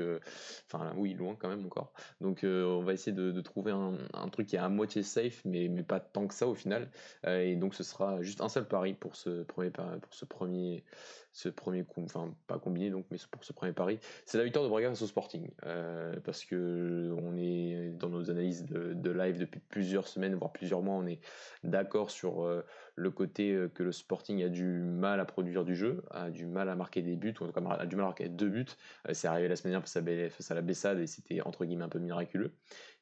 enfin 0.66 0.94
oui 0.98 1.14
loin 1.14 1.36
quand 1.40 1.50
même 1.50 1.66
encore. 1.66 1.94
Donc 2.22 2.40
on 2.44 2.82
va 2.82 2.94
essayer 2.94 3.16
de, 3.16 3.42
trouver 3.42 3.72
un, 3.72 4.30
truc 4.30 4.48
qui 4.48 4.56
est 4.56 4.60
à 4.60 4.70
moitié 4.70 5.04
safe, 5.04 5.42
mais, 5.46 5.68
mais 5.68 5.84
pas 5.84 6.00
tant 6.00 6.28
que 6.28 6.34
ça 6.34 6.48
au 6.48 6.56
final. 6.56 6.90
et 7.26 7.56
donc 7.56 7.76
ce 7.76 7.84
sera 7.84 8.22
juste 8.22 8.42
un 8.42 8.50
seul 8.50 8.68
pari 8.68 8.94
pour 8.94 9.16
ce 9.16 9.44
premier 9.44 9.72
pour 9.72 10.14
ce 10.14 10.26
premier 10.26 10.84
ce 11.38 11.50
premier 11.50 11.84
coup, 11.84 12.02
enfin 12.04 12.34
pas 12.48 12.58
combiné 12.58 12.90
donc, 12.90 13.06
mais 13.12 13.18
pour 13.30 13.44
ce 13.44 13.54
premier 13.54 13.72
pari, 13.72 14.00
c'est 14.26 14.40
la 14.40 14.44
victoire 14.44 14.66
de 14.66 14.70
Braga 14.70 14.90
face 14.90 15.04
au 15.04 15.08
Sporting, 15.08 15.52
euh, 15.68 16.16
parce 16.24 16.44
que 16.44 17.14
on 17.22 17.38
est 17.38 17.92
dans 17.92 18.10
nos 18.10 18.32
analyses 18.32 18.66
de, 18.66 19.12
live 19.12 19.38
depuis 19.38 19.60
plusieurs 19.60 20.08
semaines, 20.08 20.34
voire 20.34 20.52
plusieurs 20.52 20.82
mois, 20.82 20.96
on 20.96 21.06
est 21.06 21.20
d'accord 21.64 22.10
sur 22.10 22.42
euh, 22.42 22.66
le 22.96 23.12
côté 23.12 23.54
euh, 23.54 23.68
que 23.68 23.84
le 23.84 23.92
Sporting 23.92 24.42
a 24.42 24.50
du 24.50 24.66
mal 24.66 25.20
à 25.20 25.26
produire 25.26 25.64
du 25.64 25.76
jeu, 25.76 26.02
a 26.10 26.32
du 26.32 26.48
mal 26.48 26.70
à 26.70 26.76
marquer 26.76 27.04
des 27.04 27.16
buts, 27.16 27.36
ou 27.40 27.44
en 27.44 27.48
tout 27.48 27.54
cas 27.54 27.70
a 27.70 27.86
du 27.86 27.96
mal 27.96 28.06
à 28.06 28.08
marquer 28.08 28.30
deux 28.30 28.50
buts. 28.50 28.66
c'est 29.12 29.28
arrivé 29.28 29.48
la 29.48 29.56
semaine 29.56 29.74
dernière 29.74 30.32
face 30.32 30.52
à, 30.52 30.56
la 30.56 30.62
Bessade 30.62 31.00
et 31.00 31.06
c'était 31.06 31.42
entre 31.42 31.66
guillemets 31.66 31.86
un 31.86 31.90
peu 31.90 32.00
miraculeux. 32.00 32.52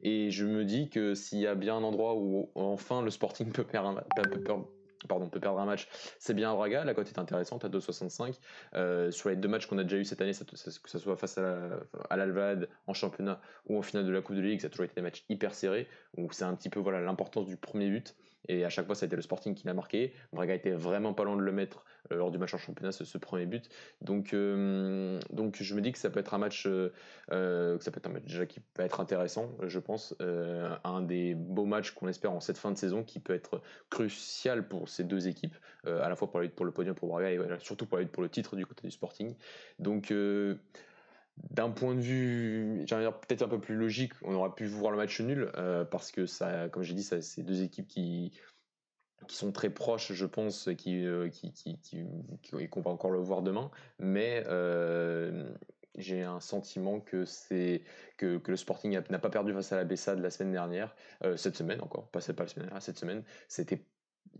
Et 0.01 0.29
je 0.29 0.45
me 0.45 0.65
dis 0.65 0.89
que 0.89 1.15
s'il 1.15 1.39
y 1.39 1.47
a 1.47 1.55
bien 1.55 1.77
un 1.77 1.83
endroit 1.83 2.15
où 2.17 2.51
enfin 2.55 3.01
le 3.01 3.11
Sporting 3.11 3.53
peut 3.53 3.63
perdre, 3.63 4.03
peut 4.29 4.41
perdre 4.41 4.67
pardon, 5.07 5.29
peut 5.29 5.39
perdre 5.39 5.59
un 5.59 5.65
match, 5.65 5.87
c'est 6.19 6.33
bien 6.33 6.53
Braga, 6.53 6.83
la 6.83 6.93
cote 6.93 7.07
est 7.07 7.19
intéressante 7.19 7.65
à 7.65 7.69
2,65. 7.69 8.39
Euh, 8.75 9.11
sur 9.11 9.29
les 9.29 9.35
deux 9.35 9.47
matchs 9.47 9.67
qu'on 9.67 9.77
a 9.77 9.83
déjà 9.83 9.97
eu 9.97 10.05
cette 10.05 10.21
année, 10.21 10.31
que 10.33 10.89
ce 10.89 10.99
soit 10.99 11.17
face 11.17 11.37
à 11.37 12.17
l'Alvad 12.17 12.67
en 12.87 12.93
championnat 12.93 13.39
ou 13.67 13.77
en 13.77 13.81
finale 13.81 14.05
de 14.05 14.11
la 14.11 14.21
Coupe 14.21 14.35
de 14.35 14.41
Ligue, 14.41 14.61
ça 14.61 14.67
a 14.67 14.69
toujours 14.69 14.85
été 14.85 14.95
des 14.95 15.01
matchs 15.01 15.23
hyper 15.29 15.53
serrés, 15.53 15.87
où 16.17 16.31
c'est 16.31 16.45
un 16.45 16.55
petit 16.55 16.69
peu 16.69 16.79
voilà 16.79 17.01
l'importance 17.01 17.45
du 17.45 17.57
premier 17.57 17.89
but. 17.89 18.15
Et 18.47 18.65
à 18.65 18.69
chaque 18.69 18.85
fois, 18.85 18.95
ça 18.95 19.05
a 19.05 19.07
été 19.07 19.15
le 19.15 19.21
Sporting 19.21 19.55
qui 19.55 19.65
l'a 19.65 19.73
marqué. 19.73 20.13
Braga 20.33 20.53
était 20.53 20.71
vraiment 20.71 21.13
pas 21.13 21.23
loin 21.23 21.35
de 21.35 21.41
le 21.41 21.51
mettre 21.51 21.85
euh, 22.11 22.17
lors 22.17 22.31
du 22.31 22.37
match 22.37 22.53
en 22.53 22.57
championnat, 22.57 22.91
ce, 22.91 23.17
premier 23.17 23.45
but. 23.45 23.69
Donc, 24.01 24.33
euh, 24.33 25.19
donc 25.31 25.57
je 25.61 25.75
me 25.75 25.81
dis 25.81 25.91
que 25.91 25.97
ça 25.97 26.09
peut 26.09 26.19
être 26.19 26.33
un 26.33 26.37
match, 26.37 26.67
euh, 26.67 26.89
que 27.29 27.83
ça 27.83 27.91
peut 27.91 27.97
être 27.97 28.07
un 28.07 28.13
match 28.13 28.23
déjà 28.23 28.45
qui 28.45 28.59
peut 28.59 28.83
être 28.83 28.99
intéressant, 28.99 29.49
je 29.63 29.79
pense. 29.79 30.15
un 30.19 31.01
des 31.01 31.33
beaux 31.35 31.65
matchs 31.65 31.91
qu'on 31.91 32.07
espère 32.07 32.31
en 32.31 32.39
cette 32.39 32.57
fin 32.57 32.71
de 32.71 32.77
saison 32.77 33.03
qui 33.03 33.19
peut 33.19 33.33
être 33.33 33.61
crucial 33.89 34.67
pour 34.67 34.89
ces 34.89 35.03
deux 35.03 35.27
équipes, 35.27 35.55
à 35.85 36.09
la 36.09 36.15
fois 36.15 36.29
pour 36.29 36.39
la 36.39 36.45
lutte 36.45 36.55
pour 36.55 36.65
le 36.65 36.71
podium 36.71 36.95
pour 36.95 37.09
Braga 37.09 37.31
et 37.31 37.39
surtout 37.59 37.85
pour 37.85 37.97
la 37.97 38.03
lutte 38.03 38.11
pour 38.11 38.23
le 38.23 38.29
titre 38.29 38.55
du 38.55 38.65
côté 38.65 38.87
du 38.87 38.91
Sporting. 38.91 39.35
Donc, 39.79 40.13
d'un 41.51 41.69
point 41.69 41.95
de 41.95 42.01
vue, 42.01 42.85
peut-être 42.87 43.41
un 43.41 43.47
peu 43.47 43.59
plus 43.59 43.75
logique, 43.75 44.13
on 44.23 44.33
aurait 44.35 44.53
pu 44.53 44.65
voir 44.65 44.91
le 44.91 44.97
match 44.97 45.19
nul 45.21 45.51
parce 45.91 46.11
que 46.11 46.25
ça, 46.25 46.69
comme 46.69 46.83
j'ai 46.83 46.93
dit, 46.93 47.03
c'est 47.03 47.43
deux 47.43 47.61
équipes 47.63 47.87
qui 47.87 48.31
sont 49.27 49.51
très 49.51 49.69
proches, 49.69 50.13
je 50.13 50.25
pense, 50.25 50.69
qui, 50.77 51.05
euh, 51.05 51.29
qui, 51.29 51.51
qui 51.51 51.77
qu'on 52.69 52.81
va 52.81 52.91
encore 52.91 53.11
le 53.11 53.19
voir 53.19 53.41
demain. 53.41 53.71
Mais 53.99 54.43
euh, 54.47 55.49
j'ai 55.97 56.23
un 56.23 56.39
sentiment 56.39 56.99
que 56.99 57.25
le 58.21 58.55
Sporting 58.55 58.99
n'a 59.09 59.19
pas 59.19 59.29
perdu 59.29 59.53
face 59.53 59.71
à 59.71 59.77
la 59.77 59.83
Bessa 59.83 60.15
de 60.15 60.21
la 60.21 60.29
semaine 60.29 60.51
dernière, 60.51 60.95
euh, 61.23 61.37
cette 61.37 61.55
semaine 61.55 61.81
encore, 61.81 62.09
pas, 62.09 62.19
pas 62.19 62.43
la 62.43 62.49
semaine 62.49 62.65
dernière, 62.67 62.81
cette 62.81 62.99
semaine. 62.99 63.23
C'était 63.47 63.85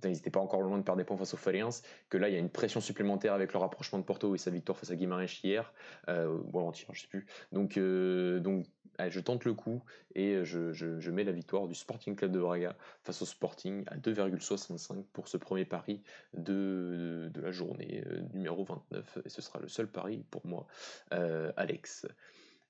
ils 0.04 0.12
n'étaient 0.12 0.30
pas 0.30 0.40
encore 0.40 0.62
loin 0.62 0.78
de 0.78 0.84
perdre 0.84 0.98
des 0.98 1.04
points 1.04 1.18
face 1.18 1.34
au 1.34 1.38
Fariens, 1.38 1.70
que 2.10 2.18
là 2.18 2.30
il 2.30 2.34
y 2.34 2.36
a 2.36 2.40
une 2.40 2.50
pression 2.50 2.82
supplémentaire 2.82 3.34
avec 3.34 3.54
le 3.54 3.60
rapprochement 3.60 4.00
de 4.00 4.04
Porto 4.04 4.36
et 4.36 4.38
sa 4.38 4.52
victoire 4.52 4.78
face 4.78 4.92
à 4.92 4.96
Guimarães 4.96 5.42
hier, 5.44 5.74
euh, 6.10 6.38
ou 6.52 6.60
avant-hier, 6.60 6.90
je 6.94 7.02
sais 7.02 7.08
plus. 7.08 7.26
Donc, 7.52 7.78
euh, 7.78 8.40
donc 8.40 8.66
je 9.10 9.20
tente 9.20 9.44
le 9.44 9.54
coup 9.54 9.84
et 10.14 10.46
je, 10.46 10.72
je, 10.72 11.12
mets 11.12 11.26
la 11.26 11.34
victoire 11.34 11.68
du 11.68 11.76
Sporting 11.76 12.16
Club 12.16 12.32
de 12.32 12.40
Braga 12.40 12.78
face 13.04 13.22
au 13.22 13.26
Sporting 13.26 13.84
à 13.88 13.98
2,65 13.98 15.04
pour 15.12 15.28
ce 15.28 15.36
premier 15.36 15.66
pari 15.66 16.02
de, 16.34 17.30
de, 17.34 17.42
la 17.42 17.52
journée 17.52 18.04
euh, 18.08 18.22
numéro 18.34 18.64
29 18.64 19.20
et 19.26 19.30
ce 19.30 19.42
sera 19.42 19.60
le 19.60 19.68
seul 19.68 19.88
pari 19.88 20.24
pour 20.32 20.46
moi, 20.46 20.68
Alex. 21.58 22.08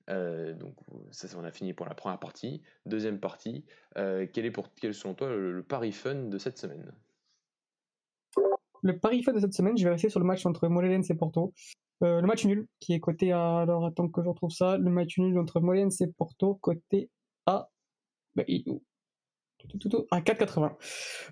Donc 0.08 0.74
ça, 1.10 1.28
on 1.36 1.44
a 1.44 1.50
fini 1.50 1.72
pour 1.72 1.86
la 1.86 1.94
première 1.94 2.18
partie. 2.18 2.62
Deuxième 2.86 3.18
partie, 3.18 3.64
quel 3.94 4.44
est 4.44 4.50
pour 4.50 4.72
quel 4.74 4.94
selon 4.94 5.14
toi 5.14 5.28
le 5.28 5.62
pari 5.62 5.92
fun 5.92 6.14
de 6.14 6.38
cette 6.38 6.58
semaine? 6.58 6.92
Le 8.86 8.98
pari 8.98 9.22
fait 9.22 9.32
de 9.32 9.40
cette 9.40 9.52
semaine, 9.52 9.76
je 9.76 9.84
vais 9.84 9.90
rester 9.90 10.08
sur 10.08 10.20
le 10.20 10.26
match 10.26 10.46
entre 10.46 10.68
Morelense 10.68 11.10
et 11.10 11.14
Porto. 11.14 11.52
Euh, 12.02 12.20
le 12.20 12.26
match 12.26 12.44
nul, 12.44 12.66
qui 12.78 12.94
est 12.94 13.00
coté 13.00 13.32
à. 13.32 13.58
Alors 13.58 13.84
attends 13.84 14.08
que 14.08 14.22
je 14.22 14.28
retrouve 14.28 14.50
ça. 14.50 14.76
Le 14.78 14.90
match 14.90 15.18
nul 15.18 15.38
entre 15.38 15.60
Morelense 15.60 16.00
et 16.00 16.06
Porto, 16.06 16.54
coté 16.56 17.10
à. 17.46 17.68
Bah, 18.34 18.44
à 20.10 20.20
4,80. 20.20 20.72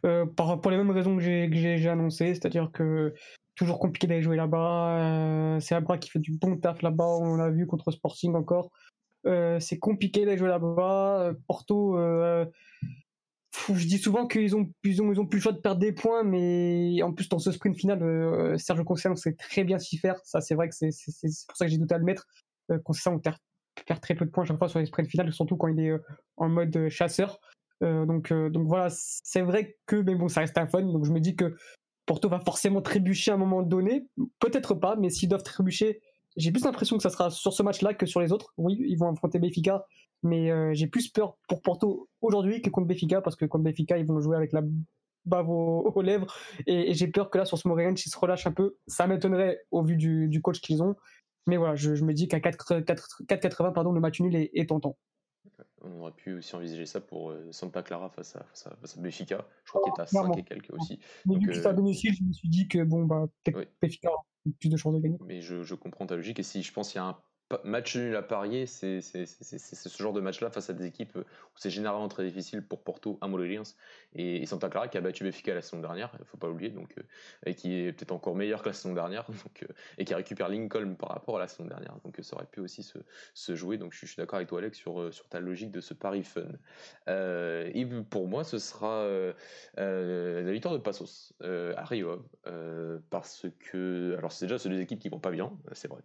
Euh, 0.05 0.27
pour 0.27 0.71
les 0.71 0.77
mêmes 0.77 0.91
raisons 0.91 1.17
que 1.17 1.23
j'ai 1.23 1.89
annoncé, 1.89 2.35
c'est-à-dire 2.35 2.71
que 2.73 3.15
toujours 3.55 3.79
compliqué 3.79 4.07
d'aller 4.07 4.23
jouer 4.23 4.37
là-bas. 4.37 4.99
Euh, 4.99 5.61
c'est 5.61 5.77
Abra 5.77 5.99
qui 5.99 6.11
fait 6.11 6.19
du 6.19 6.33
bon 6.33 6.57
taf 6.57 6.83
là-bas, 6.83 7.07
on 7.21 7.37
l'a 7.37 7.51
vu 7.51 7.67
contre 7.67 7.93
Sporting 7.93 8.35
encore. 8.35 8.71
C'est 9.25 9.79
compliqué 9.79 10.25
d'aller 10.25 10.39
jouer 10.39 10.49
là-bas. 10.49 11.33
Porto, 11.47 11.97
je 13.69 13.87
dis 13.87 13.99
souvent 13.99 14.27
qu'ils 14.27 14.57
ont, 14.57 14.71
ils 14.83 14.95
ils 14.95 15.21
ont 15.21 15.27
plus 15.27 15.39
le 15.39 15.43
choix 15.43 15.53
de 15.53 15.59
perdre 15.59 15.81
des 15.81 15.93
points, 15.93 16.25
mais 16.25 17.03
en 17.03 17.13
plus 17.13 17.29
dans 17.29 17.39
ce 17.39 17.53
sprint 17.53 17.77
final, 17.77 18.03
euh, 18.03 18.59
Serge 18.59 18.83
Conceição 18.85 19.15
sait 19.17 19.35
très 19.35 19.65
bien 19.65 19.79
s'y 19.79 19.97
faire. 19.97 20.19
Ça, 20.25 20.41
c'est 20.41 20.55
vrai 20.55 20.69
que 20.69 20.75
c'est 20.75 20.91
pour 21.47 21.57
ça 21.57 21.67
que 21.67 21.71
j'ai 21.71 21.79
douté 21.79 21.95
à 21.95 21.99
le 21.99 22.05
mettre. 22.05 22.27
Euh, 22.71 22.79
Conceição 22.79 23.19
perd, 23.19 23.37
perd, 23.87 24.01
très 24.01 24.15
peu 24.15 24.25
de 24.25 24.31
points 24.31 24.45
chaque 24.45 24.59
fois 24.59 24.69
sur 24.69 24.79
les 24.79 24.87
sprints 24.87 25.09
finales, 25.09 25.33
surtout 25.33 25.57
quand 25.57 25.69
il 25.69 25.81
est 25.81 25.91
euh, 25.91 26.03
en 26.37 26.49
mode 26.49 26.77
euh, 26.77 26.89
chasseur. 26.89 27.39
Euh, 27.83 28.07
donc, 28.07 28.33
donc 28.33 28.67
voilà, 28.67 28.89
c'est 28.91 29.43
vrai 29.43 29.77
que, 29.87 29.97
mais 29.97 30.15
bon, 30.15 30.29
ça 30.29 30.41
reste 30.41 30.59
un 30.59 30.67
fun. 30.67 30.83
Donc 30.83 31.05
je 31.05 31.13
me 31.13 31.21
dis 31.21 31.37
que 31.37 31.55
Porto 32.07 32.29
va 32.29 32.41
forcément 32.41 32.83
trébucher 32.83 33.31
à 33.31 33.35
un 33.35 33.39
moment 33.39 33.63
donné. 33.63 34.07
Peut-être 34.41 34.75
pas, 34.75 34.97
mais 34.97 35.11
s'ils 35.11 35.29
doivent 35.29 35.43
trébucher, 35.43 36.01
j'ai 36.37 36.51
plus 36.51 36.65
l'impression 36.65 36.97
que 36.97 37.03
ça 37.03 37.11
sera 37.11 37.31
sur 37.31 37.53
ce 37.53 37.63
match-là 37.63 37.95
que 37.95 38.07
sur 38.07 38.21
les 38.21 38.33
autres. 38.33 38.53
Oui, 38.57 38.77
ils 38.81 38.97
vont 38.97 39.11
affronter 39.11 39.39
Benfica 39.39 39.85
mais 40.25 40.51
euh, 40.51 40.73
j'ai 40.73 40.87
plus 40.87 41.09
peur 41.09 41.37
pour 41.49 41.63
Porto 41.63 42.09
aujourd'hui 42.23 42.63
que 42.63 42.71
contre 42.71 42.89
Benfica, 42.89 43.21
parce 43.21 43.37
que 43.37 43.45
contre 43.45 43.65
Benfica, 43.65 43.99
ils 43.99 44.07
vont 44.07 44.21
jouer 44.21 44.37
avec 44.37 44.53
la 44.53 44.63
bave 45.27 45.49
aux, 45.49 46.03
lèvres. 46.03 46.35
Et, 46.67 46.95
j'ai 46.95 47.07
peur 47.09 47.31
que 47.31 47.39
là, 47.39 47.45
sur 47.45 47.59
ce 47.59 47.69
Montréal, 47.69 47.97
s'ils 47.97 48.11
se 48.11 48.19
relâchent 48.19 48.47
un 48.47 48.53
peu, 48.53 48.77
ça 48.87 49.07
m'étonnerait 49.07 49.61
au 49.71 49.83
vu 49.83 49.97
du, 49.97 50.41
coach 50.43 50.61
qu'ils 50.61 50.83
ont. 50.83 50.97
Mais 51.47 51.59
voilà, 51.59 51.75
je, 51.75 51.91
me 52.03 52.15
dis 52.15 52.27
qu'à 52.27 52.39
4,80, 52.39 53.75
pardon, 53.75 53.93
le 53.93 54.01
match 54.01 54.21
nul 54.21 54.35
est, 54.35 54.69
tentant. 54.69 54.97
On 55.83 56.01
aurait 56.01 56.13
pu 56.13 56.35
aussi 56.35 56.55
envisager 56.57 56.87
ça 56.87 57.01
pour 57.01 57.31
euh, 57.31 57.53
Santa 57.53 57.83
Clara 57.83 58.09
face 58.09 58.37
à, 58.37 58.45
face 58.45 58.97
à, 58.97 59.01
Benfica. 59.01 59.47
Je 59.65 59.71
crois 59.71 59.83
qu'il 59.83 59.93
est 59.93 60.03
à 60.03 60.07
5 60.07 60.39
et 60.39 60.43
quelques 60.43 60.73
aussi. 60.73 60.99
Mais 61.27 61.37
vu 61.37 61.49
que 61.49 61.55
c'est 61.55 61.67
à 61.67 61.73
domicile, 61.73 62.15
je 62.15 62.25
me 62.25 62.33
suis 62.33 62.49
dit 62.49 62.69
que 62.69 62.83
bon, 62.83 63.05
bah, 63.05 63.27
peut-être 63.45 63.69
Benfica 63.83 64.09
a 64.09 64.51
plus 64.59 64.69
de 64.69 64.77
chances 64.77 64.95
de 64.95 65.01
gagner. 65.01 65.19
Mais 65.21 65.43
je, 65.43 65.63
je 65.63 65.75
comprends 65.75 66.07
ta 66.07 66.17
logique. 66.17 66.39
Et 66.39 66.43
si 66.43 66.63
je 66.63 66.73
pense 66.73 66.93
qu'il 66.93 67.01
y 67.01 67.05
a 67.05 67.09
un 67.09 67.19
match 67.65 67.97
nul 67.97 68.17
à 68.17 68.23
parier, 68.23 68.67
c'est 68.67 69.01
ce 69.01 70.03
genre 70.03 70.13
de 70.13 70.21
match-là 70.21 70.51
face 70.51 70.71
à 70.71 70.73
des 70.73 70.87
équipes 70.87 71.17
où 71.17 71.57
c'est 71.57 71.71
généralement 71.71 72.09
très 72.09 72.25
difficile 72.25 72.63
pour 72.63 72.83
Porto 72.83 73.19
à 73.21 73.29
Morelense 73.29 73.77
et, 74.15 74.47
Santa 74.47 74.69
Clara 74.69 74.89
qui 74.89 74.99
a 74.99 75.01
battu 75.01 75.25
Benfica 75.25 75.55
la 75.55 75.63
saison 75.63 75.81
dernière, 75.81 76.11
il 76.19 76.25
faut 76.25 76.37
pas 76.37 76.49
oublier, 76.49 76.71
donc, 76.71 76.95
euh, 76.99 77.03
et 77.47 77.55
qui 77.55 77.75
est 77.75 77.93
peut-être 77.93 78.13
encore 78.13 78.37
meilleur 78.37 78.63
que 78.63 78.69
la 78.69 78.73
saison 78.73 78.95
dernière, 78.95 79.27
donc, 79.29 79.63
euh, 79.63 79.73
et 79.99 80.05
qui 80.05 80.15
récupère 80.15 80.49
Lincoln 80.49 80.95
par 80.95 81.11
rapport 81.11 81.37
à 81.37 81.41
la 81.41 81.49
saison 81.49 81.65
dernière. 81.65 81.97
Donc 82.05 82.19
ça 82.23 82.37
aurait 82.37 82.47
pu 82.47 82.61
aussi 82.61 82.83
se, 82.83 83.55
jouer. 83.55 83.79
Donc 83.79 83.93
je, 83.93 84.07
suis 84.07 84.17
d'accord 84.17 84.37
avec 84.37 84.49
toi, 84.49 84.59
Alex, 84.59 84.79
sur, 84.79 85.01
euh, 85.01 85.11
sur 85.11 85.29
ta 85.29 85.41
logique 85.41 85.71
de 85.71 85.81
ce 85.81 85.95
pari 85.95 86.23
fun. 86.23 86.43
et 87.09 87.87
pour 88.09 88.29
moi, 88.29 88.45
ce 88.45 88.59
sera 88.59 89.07
la 89.77 90.53
victoire 90.53 90.75
de 90.75 90.79
Passos 90.79 91.33
à 91.41 91.85
Rio, 91.85 92.25
parce 93.11 93.47
que 93.71 94.15
alors 94.19 94.33
c'est 94.33 94.47
déjà 94.47 94.59
ces 94.59 94.69
deux 94.69 94.81
équipes 94.81 95.01
qui 95.01 95.09
vont 95.09 95.19
pas 95.19 95.31
bien, 95.31 95.53
c'est 95.73 95.89
vrai. 95.89 96.03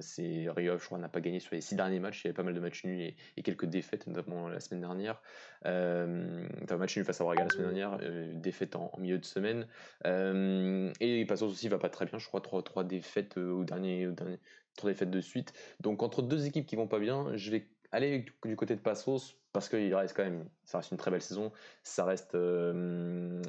c'est 0.00 0.33
et 0.34 0.50
Rio, 0.50 0.78
je 0.78 0.84
crois, 0.84 0.98
n'a 0.98 1.08
pas 1.08 1.20
gagné 1.20 1.40
sur 1.40 1.54
les 1.54 1.60
six 1.60 1.74
derniers 1.74 2.00
matchs. 2.00 2.24
Il 2.24 2.26
y 2.26 2.28
avait 2.28 2.34
pas 2.34 2.42
mal 2.42 2.54
de 2.54 2.60
matchs 2.60 2.84
nuls 2.84 3.14
et, 3.36 3.42
quelques 3.42 3.66
défaites, 3.66 4.06
notamment 4.06 4.48
la 4.48 4.60
semaine 4.60 4.80
dernière. 4.80 5.20
Euh, 5.66 6.46
enfin, 6.62 6.76
match 6.76 6.96
nul 6.96 7.04
face 7.04 7.20
à 7.20 7.24
Braga 7.24 7.44
la 7.44 7.50
semaine 7.50 7.66
dernière, 7.66 7.98
euh, 8.02 8.32
défaite 8.34 8.76
en, 8.76 8.90
milieu 8.98 9.18
de 9.18 9.24
semaine. 9.24 9.66
Euh, 10.06 10.92
et 11.00 11.24
Passos 11.26 11.50
aussi 11.50 11.68
va 11.68 11.78
pas 11.78 11.88
très 11.88 12.06
bien, 12.06 12.18
je 12.18 12.26
crois, 12.26 12.40
trois, 12.40 12.84
défaites 12.84 13.36
au 13.36 13.64
dernier, 13.64 14.06
au 14.06 14.12
dernier, 14.12 14.38
défaites 14.82 15.10
de 15.10 15.20
suite. 15.20 15.52
Donc 15.80 16.02
entre 16.02 16.22
deux 16.22 16.46
équipes 16.46 16.66
qui 16.66 16.76
vont 16.76 16.88
pas 16.88 16.98
bien, 16.98 17.36
je 17.36 17.50
vais 17.50 17.68
aller 17.92 18.24
du 18.44 18.56
côté 18.56 18.74
de 18.74 18.80
Passos 18.80 19.36
parce 19.52 19.68
qu'il 19.68 19.94
reste 19.94 20.16
quand 20.16 20.24
même, 20.24 20.48
ça 20.64 20.78
reste 20.78 20.90
une 20.90 20.96
très 20.96 21.12
belle 21.12 21.22
saison, 21.22 21.52
ça 21.84 22.04
reste 22.04 22.34
un 22.34 23.40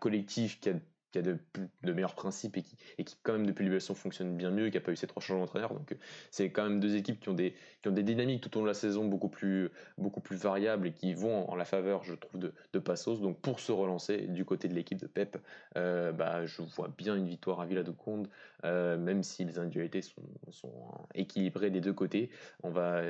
collectif 0.00 0.60
qui 0.60 0.70
a 0.70 0.74
qui 1.10 1.18
a 1.18 1.22
de, 1.22 1.38
meilleurs 1.82 2.14
principes 2.14 2.56
et 2.56 3.04
qui, 3.04 3.16
quand 3.22 3.32
même, 3.32 3.46
depuis 3.46 3.62
l'évaluation, 3.64 3.94
fonctionne 3.94 4.36
bien 4.36 4.50
mieux 4.50 4.66
et 4.66 4.70
qui 4.70 4.76
n'a 4.76 4.82
pas 4.82 4.92
eu 4.92 4.96
ces 4.96 5.06
trois 5.06 5.22
changements 5.22 5.40
d'entraîneur. 5.40 5.72
Donc, 5.72 5.92
euh, 5.92 5.96
c'est 6.30 6.50
quand 6.50 6.64
même 6.64 6.80
deux 6.80 6.96
équipes 6.96 7.20
qui 7.20 7.28
ont, 7.28 7.34
des, 7.34 7.54
dynamiques 7.84 8.42
tout 8.42 8.56
au 8.56 8.60
long 8.60 8.64
de 8.64 8.70
la 8.70 8.74
saison 8.74 9.06
beaucoup 9.06 9.28
plus, 9.28 9.70
variables 10.30 10.88
et 10.88 10.92
qui 10.92 11.14
vont 11.14 11.48
en, 11.48 11.54
la 11.54 11.64
faveur, 11.64 12.04
je 12.04 12.14
trouve, 12.14 12.40
de, 12.40 12.78
Passos. 12.78 13.20
Donc, 13.20 13.40
pour 13.40 13.60
se 13.60 13.72
relancer 13.72 14.18
du 14.28 14.44
côté 14.44 14.68
de 14.68 14.74
l'équipe 14.74 14.98
de 14.98 15.06
Pep, 15.06 15.38
euh, 15.76 16.12
bah, 16.12 16.46
je 16.46 16.62
vois 16.62 16.88
bien 16.96 17.16
une 17.16 17.26
victoire 17.26 17.60
à 17.60 17.66
Villa 17.66 17.82
de 17.82 17.90
Conde, 17.90 18.28
euh, 18.64 18.96
même 18.96 19.22
si 19.22 19.44
les 19.44 19.58
individualités 19.58 20.02
sont, 20.02 20.22
équilibrées 21.14 21.70
des 21.70 21.80
deux 21.80 21.92
côtés. 21.92 22.30
On 22.62 22.70
va, 22.70 23.02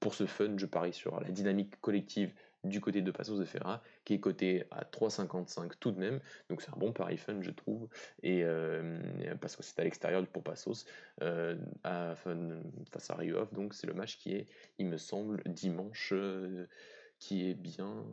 pour 0.00 0.14
ce 0.14 0.26
fun, 0.26 0.56
je 0.56 0.66
parie 0.66 0.92
sur 0.92 1.20
la 1.20 1.30
dynamique 1.30 1.80
collective 1.80 2.32
du 2.64 2.80
côté 2.80 3.02
de 3.02 3.10
Passos 3.10 3.38
de 3.38 3.44
Ferra, 3.44 3.82
qui 4.04 4.14
est 4.14 4.20
coté 4.20 4.64
à 4.70 4.84
3,55 4.84 5.72
tout 5.78 5.90
de 5.90 5.98
même. 5.98 6.20
Donc 6.48 6.62
c'est 6.62 6.70
un 6.70 6.78
bon 6.78 6.92
pari 6.92 7.16
fun, 7.16 7.40
je 7.40 7.50
trouve. 7.50 7.88
Et 8.22 8.42
euh, 8.44 8.98
parce 9.40 9.56
que 9.56 9.62
c'est 9.62 9.78
à 9.80 9.84
l'extérieur 9.84 10.26
pour 10.26 10.42
Passos, 10.42 10.84
euh, 11.22 11.56
à, 11.84 12.14
face 12.14 13.10
à 13.10 13.14
Rio 13.14 13.44
Donc 13.52 13.74
c'est 13.74 13.86
le 13.86 13.94
match 13.94 14.18
qui 14.18 14.34
est, 14.34 14.46
il 14.78 14.86
me 14.86 14.96
semble, 14.96 15.42
dimanche. 15.46 16.10
Euh, 16.12 16.66
qui 17.20 17.50
est 17.50 17.54
bien, 17.54 18.06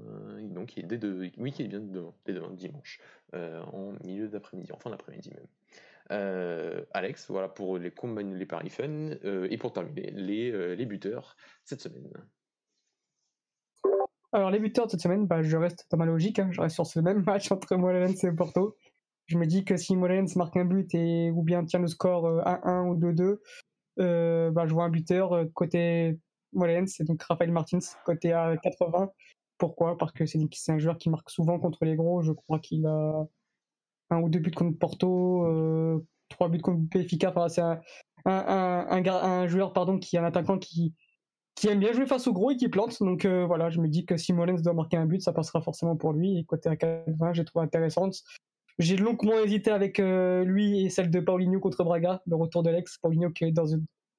donc 0.50 0.70
qui 0.70 0.80
est 0.80 0.84
dès 0.84 0.98
de, 0.98 1.30
oui, 1.38 1.52
qui 1.52 1.62
est 1.62 1.68
bien 1.68 1.80
demain, 1.80 2.12
dès 2.26 2.34
demain 2.34 2.50
dimanche, 2.50 3.00
en 3.34 3.94
milieu 4.04 4.28
d'après-midi, 4.28 4.72
en 4.72 4.80
fin 4.80 4.90
d'après-midi 4.90 5.30
même. 5.30 6.86
Alex, 6.92 7.28
voilà 7.30 7.48
pour 7.48 7.78
les 7.78 7.94
les 7.94 8.46
paris 8.48 8.72
fun. 8.72 9.12
et 9.24 9.58
pour 9.60 9.74
terminer, 9.74 10.10
les, 10.10 10.76
les 10.76 10.86
buteurs 10.88 11.38
cette 11.64 11.82
semaine. 11.82 12.10
Alors, 14.36 14.52
les 14.52 14.60
buteurs 14.60 14.88
de 14.88 14.92
cette 14.92 15.00
semaine, 15.00 15.28
bah, 15.28 15.42
je 15.44 15.56
reste 15.56 15.88
dans 15.90 15.98
ma 15.98 16.04
logique. 16.04 16.40
Hein. 16.40 16.50
je 16.52 16.60
reste 16.60 16.76
sur 16.76 16.86
ce 16.86 17.00
même 17.00 17.24
match 17.26 17.50
entre 17.54 17.74
Morelense 17.78 18.22
et 18.26 18.34
Porto. 18.34 18.76
Je 19.28 19.38
me 19.38 19.46
dis 19.46 19.64
que 19.64 19.78
si 19.78 19.96
Morelense 19.96 20.36
marque 20.36 20.58
un 20.58 20.66
but 20.66 20.94
et 20.94 21.32
ou 21.32 21.42
bien 21.42 21.64
tient 21.64 21.80
le 21.80 21.88
score 21.88 22.26
1-1 22.44 22.68
euh, 22.68 22.82
ou 22.82 22.96
2-2, 23.00 23.38
euh, 24.00 24.52
bah, 24.52 24.68
je 24.68 24.74
vois 24.74 24.84
un 24.84 24.90
buteur 24.90 25.32
euh, 25.32 25.46
côté 25.54 26.20
Morelense, 26.52 26.96
c'est 26.98 27.06
donc 27.06 27.24
Rafael 27.24 27.50
Martins, 27.50 27.80
côté 28.04 28.34
à 28.34 28.58
80. 28.58 29.10
Pourquoi? 29.58 29.98
Parce 29.98 30.12
que 30.12 30.26
c'est 30.26 30.42
un 30.68 30.80
joueur 30.80 30.98
qui 30.98 31.10
marque 31.10 31.30
souvent 31.30 31.58
contre 31.58 31.86
les 31.86 31.96
gros. 31.96 32.22
Je 32.22 32.34
crois 32.34 32.60
qu'il 32.60 32.86
a 32.88 33.26
un 34.10 34.20
ou 34.20 34.28
deux 34.28 34.40
buts 34.40 34.52
contre 34.52 34.78
Porto, 34.78 36.04
trois 36.28 36.50
buts 36.50 36.60
contre 36.60 36.82
Benfica. 36.82 37.30
Enfin, 37.30 37.48
c'est 37.48 37.62
un, 37.62 37.80
un, 38.26 38.86
un, 38.90 39.08
un, 39.08 39.48
joueur 39.48 39.72
pardon, 39.72 39.98
qui 39.98 40.18
est 40.18 40.20
un 40.20 40.26
attaquant 40.26 40.60
qui, 40.60 40.94
qui 41.56 41.70
aime 41.70 41.80
bien 41.80 41.94
jouer 41.94 42.06
face 42.06 42.28
au 42.28 42.34
gros 42.34 42.52
et 42.52 42.58
qui 42.58 42.68
plante. 42.70 43.02
Donc 43.02 43.26
euh, 43.26 43.46
voilà, 43.46 43.70
je 43.70 43.80
me 43.80 43.88
dis 43.88 44.06
que 44.06 44.18
si 44.18 44.34
Molens 44.34 44.62
doit 44.62 44.74
marquer 44.74 44.98
un 44.98 45.06
but, 45.06 45.22
ça 45.22 45.34
passera 45.34 45.62
forcément 45.62 45.96
pour 45.96 46.14
lui. 46.14 46.38
Et 46.38 46.44
côté 46.44 46.70
à 46.70 46.76
4-20, 46.76 47.34
j'ai 47.34 47.46
trouvé 47.46 47.66
intéressante. 47.66 48.22
J'ai 48.78 48.98
longuement 48.98 49.40
hésité 49.40 49.72
avec 49.72 50.00
euh, 50.00 50.44
lui 50.44 50.86
et 50.86 50.90
celle 50.90 51.10
de 51.10 51.20
Paulinho 51.22 51.62
contre 51.62 51.84
Braga, 51.86 52.22
le 52.28 52.36
retour 52.36 52.62
de 52.62 52.70
l'ex. 52.70 52.98
Paulinho 52.98 53.30
qui 53.30 53.46
est 53.46 53.52
dans, 53.52 53.68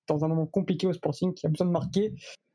dans 0.08 0.24
un 0.24 0.28
moment 0.28 0.46
compliqué 0.46 0.86
au 0.86 0.94
Sporting, 0.94 1.34
qui 1.34 1.46
a 1.46 1.50
besoin 1.50 1.66
de 1.66 1.72
marquer. 1.72 2.14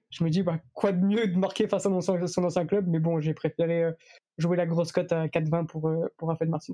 Je 0.10 0.24
me 0.24 0.30
dis, 0.30 0.42
bah, 0.42 0.60
quoi 0.74 0.92
de 0.92 1.06
mieux 1.06 1.28
de 1.28 1.38
marquer 1.38 1.68
face 1.68 1.86
à 1.86 2.02
son 2.28 2.44
ancien 2.44 2.66
club? 2.66 2.88
Mais 2.88 3.00
bon, 3.00 3.22
j'ai 3.22 3.36
préféré 3.36 3.84
euh, 3.84 3.92
jouer 4.40 4.58
la 4.58 4.66
grosse 4.66 4.92
cote 4.92 5.12
à 5.12 5.28
4-20 5.28 5.68
pour, 5.68 5.90
pour 6.18 6.28
Rafael 6.28 6.50
Martins 6.50 6.74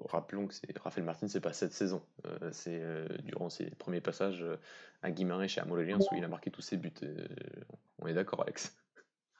rappelons 0.00 0.46
que 0.46 0.54
c'est 0.54 0.76
Raphaël 0.78 1.04
Martin, 1.04 1.28
c'est 1.28 1.40
pas 1.40 1.52
cette 1.52 1.72
saison. 1.72 2.02
Euh, 2.26 2.50
c'est 2.52 2.80
euh, 2.80 3.06
durant 3.24 3.48
ses 3.48 3.70
premiers 3.70 4.00
passages 4.00 4.42
euh, 4.42 4.56
à 5.02 5.10
Guimarães 5.10 5.48
chez 5.48 5.60
Amoleliens 5.60 5.98
où 5.98 6.16
il 6.16 6.24
a 6.24 6.28
marqué 6.28 6.50
tous 6.50 6.62
ses 6.62 6.76
buts. 6.76 6.92
on 7.98 8.06
est 8.06 8.14
d'accord, 8.14 8.42
Alex 8.42 8.76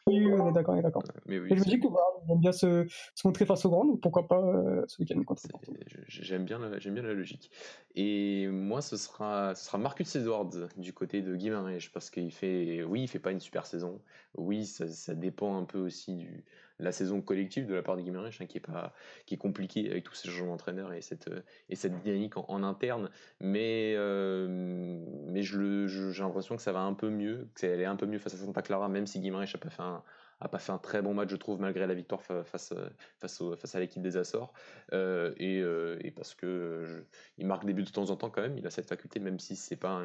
Oui, 0.07 0.27
on 0.27 0.49
est 0.49 0.53
d'accord, 0.53 0.75
on 0.75 0.79
est 0.79 0.83
d'accord. 0.83 1.03
Mais 1.27 1.39
oui, 1.39 1.49
je 1.51 1.55
me 1.55 1.65
dis 1.65 1.81
que 1.81 1.89
voilà, 1.89 2.07
aime 2.31 2.41
bien 2.41 2.53
se, 2.53 2.87
se, 3.15 3.27
montrer 3.27 3.47
face 3.47 3.65
au 3.65 3.71
grand, 3.71 3.85
donc 3.85 4.01
pourquoi 4.01 4.27
pas 4.27 4.43
ce 4.87 5.01
week-end 5.01 5.23
contre 5.23 5.43
J'aime 6.09 6.45
bien, 6.45 6.59
la, 6.59 6.79
bien 6.79 7.03
la 7.03 7.15
logique. 7.15 7.51
Et 7.95 8.49
moi, 8.49 8.83
ce 8.83 8.97
sera, 8.97 9.55
ce 9.55 9.67
sera 9.67 9.79
Marcus 9.79 10.17
Edwards 10.17 10.69
du 10.77 10.93
côté 10.93 11.23
de 11.23 11.37
Guimarães 11.37 11.91
parce 11.93 12.11
qu'il 12.11 12.33
fait, 12.33 12.83
oui, 12.83 13.03
il 13.03 13.09
fait 13.09 13.19
pas 13.19 13.33
une 13.33 13.41
super 13.41 13.67
saison. 13.67 14.01
Oui, 14.35 14.67
ça, 14.67 14.89
ça 14.89 15.15
dépend 15.15 15.57
un 15.57 15.65
peu 15.65 15.79
aussi 15.79 16.15
du 16.15 16.45
la 16.83 16.93
saison 16.93 17.21
collective 17.21 17.67
de 17.67 17.75
la 17.75 17.83
part 17.83 17.97
de 17.97 18.03
Guimarães 18.03 18.31
hein, 18.41 18.47
qui 18.47 18.59
est 18.59 18.61
pas 18.61 18.93
qui 19.27 19.35
est 19.35 19.39
compliquée 19.39 19.91
avec 19.91 20.05
tous 20.05 20.15
ces 20.15 20.29
changements 20.29 20.53
d'entraîneur 20.53 20.93
et 20.93 21.01
cette 21.01 21.31
et 21.69 21.77
cette 21.77 22.01
dynamique 22.03 22.37
en, 22.37 22.63
interne. 22.63 23.11
Mais 23.41 23.95
euh, 23.97 24.47
mais 25.29 25.43
je 25.43 25.87
j'ai 25.87 26.23
l'impression 26.23 26.57
que 26.57 26.63
ça 26.63 26.73
va 26.73 26.81
un 26.81 26.95
peu 26.95 27.11
mieux 27.11 27.49
que 27.55 27.61
ça 27.61 27.91
un 27.91 27.97
peu 27.97 28.07
mieux 28.07 28.19
face 28.19 28.35
à 28.35 28.39
Santa 28.39 28.63
Clara 28.63 28.89
même 28.89 29.07
si 29.07 29.21
Guimarães 29.21 29.47
n'a 29.53 29.61
pas 29.61 29.71
fait 29.71 29.83
un 29.83 30.03
a 30.45 30.49
pas 30.49 30.59
fait 30.59 30.73
un 30.73 30.79
très 30.79 31.03
bon 31.03 31.15
match, 31.15 31.31
je 31.31 31.37
trouve, 31.37 31.61
malgré 31.61 31.87
la 31.87 31.95
victoire 31.95 32.23
face, 32.23 32.75
face, 33.19 33.43
face 33.59 33.75
à 33.75 33.81
l'équipe 33.81 34.03
des 34.03 34.17
Açores. 34.17 34.53
Euh, 34.93 35.33
et, 35.39 36.11
parce 36.11 36.35
que 36.35 37.05
il 37.39 37.47
marque 37.47 37.65
des 37.65 37.73
buts 37.73 37.85
de 37.85 37.91
temps 37.91 38.11
en 38.11 38.17
temps 38.17 38.31
quand 38.31 38.43
même, 38.43 38.59
il 38.59 38.67
a 38.67 38.71
cette 38.71 38.89
faculté, 38.89 39.21
même 39.21 39.39
si 39.39 39.57
c'est 39.57 39.77
pas, 39.77 40.03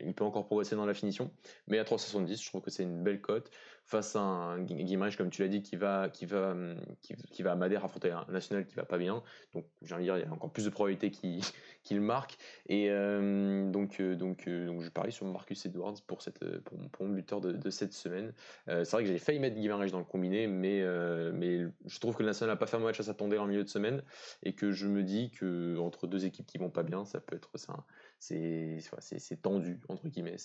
il 0.00 0.14
peut 0.14 0.24
encore 0.24 0.46
progresser 0.46 0.76
dans 0.76 0.86
la 0.86 0.94
finition. 0.94 1.30
Mais 1.68 1.78
à 1.78 1.84
3,70, 1.84 2.42
je 2.42 2.48
trouve 2.48 2.62
que 2.62 2.70
c'est 2.70 2.82
une 2.82 3.02
belle 3.02 3.20
cote 3.20 3.50
face 3.90 4.14
à 4.14 4.20
un 4.20 4.62
Guimaraes, 4.62 5.16
comme 5.16 5.30
tu 5.30 5.42
l'as 5.42 5.48
dit, 5.48 5.62
qui 5.62 5.74
va, 5.74 6.08
qui 6.08 6.24
va, 6.24 6.54
qui, 7.00 7.42
va 7.42 7.52
à 7.52 7.56
Madère 7.56 7.84
affronter 7.84 8.12
un 8.12 8.24
national 8.28 8.64
qui 8.64 8.76
va 8.76 8.84
pas 8.84 8.98
bien. 8.98 9.22
Donc, 9.52 9.66
j'ai 9.82 9.94
envie 9.94 10.04
de 10.04 10.12
dire, 10.12 10.18
il 10.18 10.24
y 10.24 10.28
a 10.28 10.32
encore 10.32 10.52
plus 10.52 10.64
de 10.64 10.70
probabilité 10.70 11.10
qu'il 11.82 12.00
marque. 12.00 12.38
Et 12.68 12.88
euh, 12.90 13.68
donc, 13.70 14.00
euh, 14.00 14.14
donc, 14.14 14.46
euh, 14.46 14.66
donc, 14.66 14.82
je 14.82 14.90
parie 14.90 15.10
sur 15.10 15.26
Marcus 15.26 15.66
Edwards 15.66 15.96
pour, 16.06 16.22
cette, 16.22 16.38
pour, 16.60 17.06
mon 17.06 17.12
buteur 17.12 17.40
de, 17.40 17.70
cette 17.70 17.92
semaine. 17.92 18.32
c'est 18.66 18.90
vrai 18.90 19.02
que 19.02 19.08
j'ai 19.08 19.18
failli 19.18 19.40
mettre 19.40 19.56
Guimaraes 19.56 19.79
dans 19.86 19.98
le 19.98 20.04
combiné, 20.04 20.46
mais, 20.46 20.84
mais 21.32 21.66
je 21.86 21.98
trouve 22.00 22.14
que 22.14 22.22
le 22.22 22.28
national 22.28 22.54
n'a 22.54 22.58
pas 22.58 22.66
fait 22.66 22.76
un 22.76 22.80
match 22.80 23.00
à 23.00 23.02
s'attendre 23.02 23.38
en 23.38 23.46
milieu 23.46 23.64
de 23.64 23.68
semaine 23.68 24.02
et 24.42 24.54
que 24.54 24.72
je 24.72 24.86
me 24.86 25.02
dis 25.02 25.30
que 25.30 25.78
entre 25.78 26.06
deux 26.06 26.26
équipes 26.26 26.46
qui 26.46 26.58
vont 26.58 26.70
pas 26.70 26.82
bien, 26.82 27.04
ça 27.04 27.20
peut 27.20 27.36
être 27.36 27.50
ça 27.58 27.84
c'est 28.20 29.42
tendu 29.42 29.80
entre 29.88 30.08
guillemets 30.08 30.36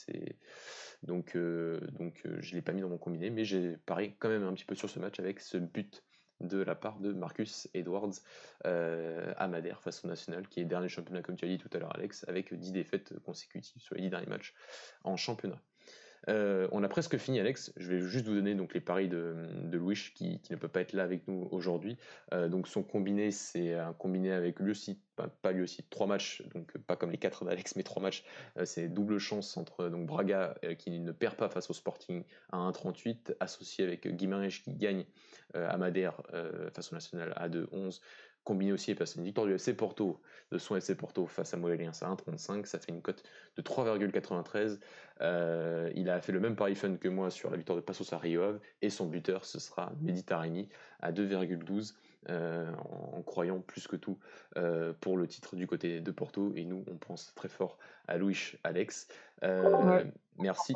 donc 1.04 1.36
euh, 1.36 1.80
donc 1.92 2.22
euh, 2.26 2.38
je 2.40 2.56
l'ai 2.56 2.62
pas 2.62 2.72
mis 2.72 2.82
dans 2.82 2.90
mon 2.90 2.98
combiné 2.98 3.30
mais 3.30 3.46
j'ai 3.46 3.78
parié 3.86 4.16
quand 4.18 4.30
même 4.30 4.44
un 4.44 4.54
petit 4.54 4.66
peu 4.66 4.76
sur 4.76 4.90
ce 4.90 5.00
match 5.00 5.20
avec 5.20 5.40
ce 5.40 5.58
but 5.58 6.04
de 6.42 6.62
la 6.62 6.76
part 6.76 7.00
de 7.00 7.14
Marcus 7.14 7.70
Edwards 7.74 8.12
euh, 8.66 9.34
à 9.38 9.48
Madère 9.48 9.82
face 9.82 10.04
au 10.04 10.08
National 10.08 10.48
qui 10.48 10.62
est 10.62 10.66
dernier 10.66 10.90
championnat 10.90 11.22
comme 11.22 11.36
tu 11.36 11.46
as 11.46 11.48
dit 11.48 11.58
tout 11.58 11.70
à 11.74 11.80
l'heure 11.80 11.94
Alex 11.96 12.26
avec 12.28 12.54
10 12.54 12.72
défaites 12.72 13.20
consécutives 13.20 13.82
sur 13.82 13.96
les 13.96 14.02
10 14.02 14.10
derniers 14.10 14.28
matchs 14.28 14.54
en 15.04 15.18
championnat 15.18 15.62
euh, 16.30 16.68
on 16.72 16.84
a 16.84 16.88
presque 16.88 17.18
fini, 17.18 17.40
Alex. 17.40 17.74
Je 17.78 17.92
vais 17.92 18.02
juste 18.02 18.28
vous 18.28 18.36
donner 18.36 18.56
donc 18.56 18.74
les 18.74 18.82
paris 18.82 19.08
de, 19.08 19.36
Louis 19.72 20.00
qui, 20.16 20.42
ne 20.50 20.56
peut 20.56 20.68
pas 20.68 20.82
être 20.82 20.94
là 20.94 21.04
avec 21.04 21.28
nous 21.28 21.48
aujourd'hui. 21.52 21.98
Euh, 22.34 22.48
donc 22.48 22.68
son 22.68 22.84
combiné, 22.84 23.32
c'est 23.32 23.74
un 23.74 23.94
combiné 23.94 24.32
avec 24.32 24.60
lui 24.60 24.72
aussi, 24.72 25.00
pas, 25.16 25.52
lui 25.52 25.62
aussi, 25.62 25.84
trois 25.84 26.08
matchs, 26.08 26.44
donc 26.54 26.78
pas 26.80 26.96
comme 26.96 27.12
les 27.12 27.18
quatre 27.18 27.46
d'Alex, 27.46 27.76
mais 27.76 27.84
trois 27.84 28.02
matchs. 28.02 28.24
Euh, 28.58 28.66
c'est 28.66 28.88
double 28.88 29.20
chance 29.20 29.58
entre 29.58 29.90
Braga 29.90 30.56
qui 30.78 31.00
ne 31.00 31.12
perd 31.12 31.36
pas 31.36 31.50
face 31.50 31.70
au 31.70 31.74
Sporting 31.74 32.24
à 32.52 32.58
1,38, 32.58 33.36
associé 33.40 33.86
avec 33.86 34.08
Guimarães 34.08 34.62
qui 34.64 34.74
gagne 34.74 35.06
à 35.54 35.78
Madère 35.78 36.22
face 36.74 36.92
au 36.92 36.96
National 36.96 37.34
à 37.38 37.48
2,11 37.48 38.02
combiné 38.46 38.72
aussi 38.72 38.96
parce 38.96 39.16
une 39.16 39.24
victoire 39.24 39.48
du 39.48 39.54
FC 39.54 39.74
Porto, 39.74 40.22
de 40.52 40.58
son 40.58 40.78
FC 40.78 40.96
Porto 40.96 41.26
face 41.26 41.54
à 41.54 41.58
Moellien 41.58 41.90
à 41.90 42.14
1,35, 42.14 42.66
ça 42.66 42.80
fait 42.80 42.92
une 42.92 43.02
cote 43.02 43.24
de 43.58 43.62
3,93. 43.62 44.80
Euh, 45.22 45.92
il 45.96 46.10
a 46.10 46.22
fait 46.22 46.32
le 46.32 46.40
même 46.40 46.56
pari 46.56 46.76
fun 46.76 46.96
que 46.96 47.10
moi 47.10 47.30
sur 47.30 47.50
la 47.50 47.58
victoire 47.58 47.76
de 47.76 47.82
Passos 47.82 48.14
à 48.14 48.18
Rio 48.18 48.60
et 48.82 48.90
son 48.90 49.08
buteur 49.08 49.44
ce 49.44 49.60
sera 49.60 49.92
Meditarani 50.00 50.70
à 51.02 51.12
2,12. 51.12 51.96
Euh, 52.28 52.72
en, 53.14 53.22
croyant 53.22 53.60
plus 53.60 53.86
que 53.86 53.96
tout 53.96 54.18
euh, 54.58 54.94
pour 55.00 55.16
le 55.16 55.28
titre 55.28 55.56
du 55.56 55.68
côté 55.68 56.02
de 56.02 56.12
Porto 56.12 56.54
et 56.56 56.66
nous 56.66 56.84
on 56.90 56.96
pense 56.98 57.36
très 57.36 57.50
fort 57.50 57.78
à 58.08 58.18
Louis 58.18 58.54
Alex 58.64 59.08
merci 60.40 60.74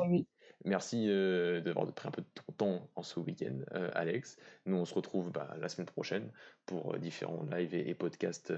Merci 0.64 1.06
euh, 1.08 1.60
d'avoir 1.60 1.90
pris 1.92 2.08
un 2.08 2.10
peu 2.10 2.22
de 2.22 2.26
ton 2.34 2.52
temps 2.52 2.90
en 2.94 3.02
ce 3.02 3.18
week-end, 3.18 3.60
euh, 3.74 3.90
Alex. 3.94 4.36
Nous, 4.66 4.76
on 4.76 4.84
se 4.84 4.94
retrouve 4.94 5.32
bah, 5.32 5.56
la 5.58 5.68
semaine 5.68 5.86
prochaine 5.86 6.30
pour 6.66 6.94
euh, 6.94 6.98
différents 6.98 7.44
lives 7.50 7.74
et, 7.74 7.94
podcasts 7.94 8.52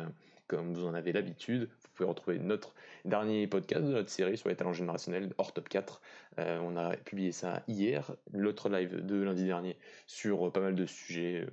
comme 0.52 0.75
vous 0.75 0.87
en 0.87 0.92
avez 0.92 1.12
l'habitude. 1.12 1.71
Vous 1.80 1.88
pouvez 1.94 2.06
retrouver 2.06 2.38
notre 2.38 2.75
dernier 3.06 3.47
podcast 3.47 3.85
de 3.85 3.92
notre 3.92 4.11
série 4.11 4.37
sur 4.37 4.50
les 4.50 4.54
talents 4.54 4.75
générationnels 4.75 5.32
hors 5.38 5.54
top 5.54 5.66
4. 5.66 6.02
Euh, 6.38 6.59
on 6.62 6.76
a 6.76 6.94
publié 6.94 7.32
ça 7.32 7.62
hier, 7.68 8.14
l'autre 8.35 8.68
live 8.68 9.04
de 9.04 9.23
lundi 9.23 9.47
dernier 9.47 9.78
sur 10.06 10.52
pas 10.52 10.61
mal 10.61 10.75
de 10.75 10.85
sujets, 10.85 11.47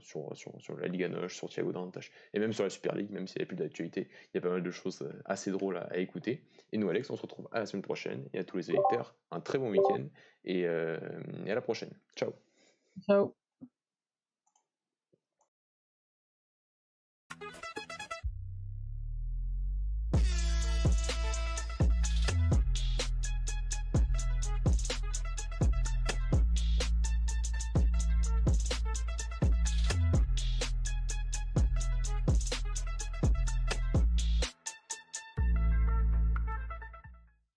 sur, 0.00 0.34
sur, 0.34 0.76
la 0.76 0.88
Ligue 0.88 1.08
Noche, 1.08 1.36
sur 1.36 1.48
Thiago 1.48 1.70
Dantas 1.70 2.08
et 2.34 2.40
même 2.40 2.52
sur 2.52 2.64
la 2.64 2.70
Super 2.70 2.96
League, 2.96 3.10
même 3.10 3.28
s'il 3.28 3.38
n'y 3.38 3.44
a 3.44 3.46
plus 3.46 3.56
d'actualité, 3.56 4.08
il 4.10 4.36
y 4.36 4.38
a 4.38 4.40
pas 4.40 4.50
mal 4.50 4.64
de 4.64 4.70
choses 4.72 5.08
assez 5.26 5.52
drôles 5.52 5.76
à, 5.76 5.96
écouter. 5.98 6.42
Et 6.72 6.78
nous, 6.78 6.88
Alex, 6.88 7.08
on 7.10 7.16
se 7.16 7.22
retrouve 7.22 7.48
à 7.52 7.60
la 7.60 7.66
semaine 7.66 7.82
prochaine 7.82 8.24
et 8.32 8.40
à 8.40 8.44
tous 8.44 8.56
les 8.56 8.70
électeurs, 8.70 9.14
un 9.30 9.38
très 9.38 9.58
bon 9.58 9.70
week-end 9.70 10.06
et, 10.44 10.62
et 10.62 10.66
à 10.66 11.54
la 11.54 11.60
prochaine. 11.60 11.92
Ciao. 12.16 12.32
Ciao. 13.06 13.32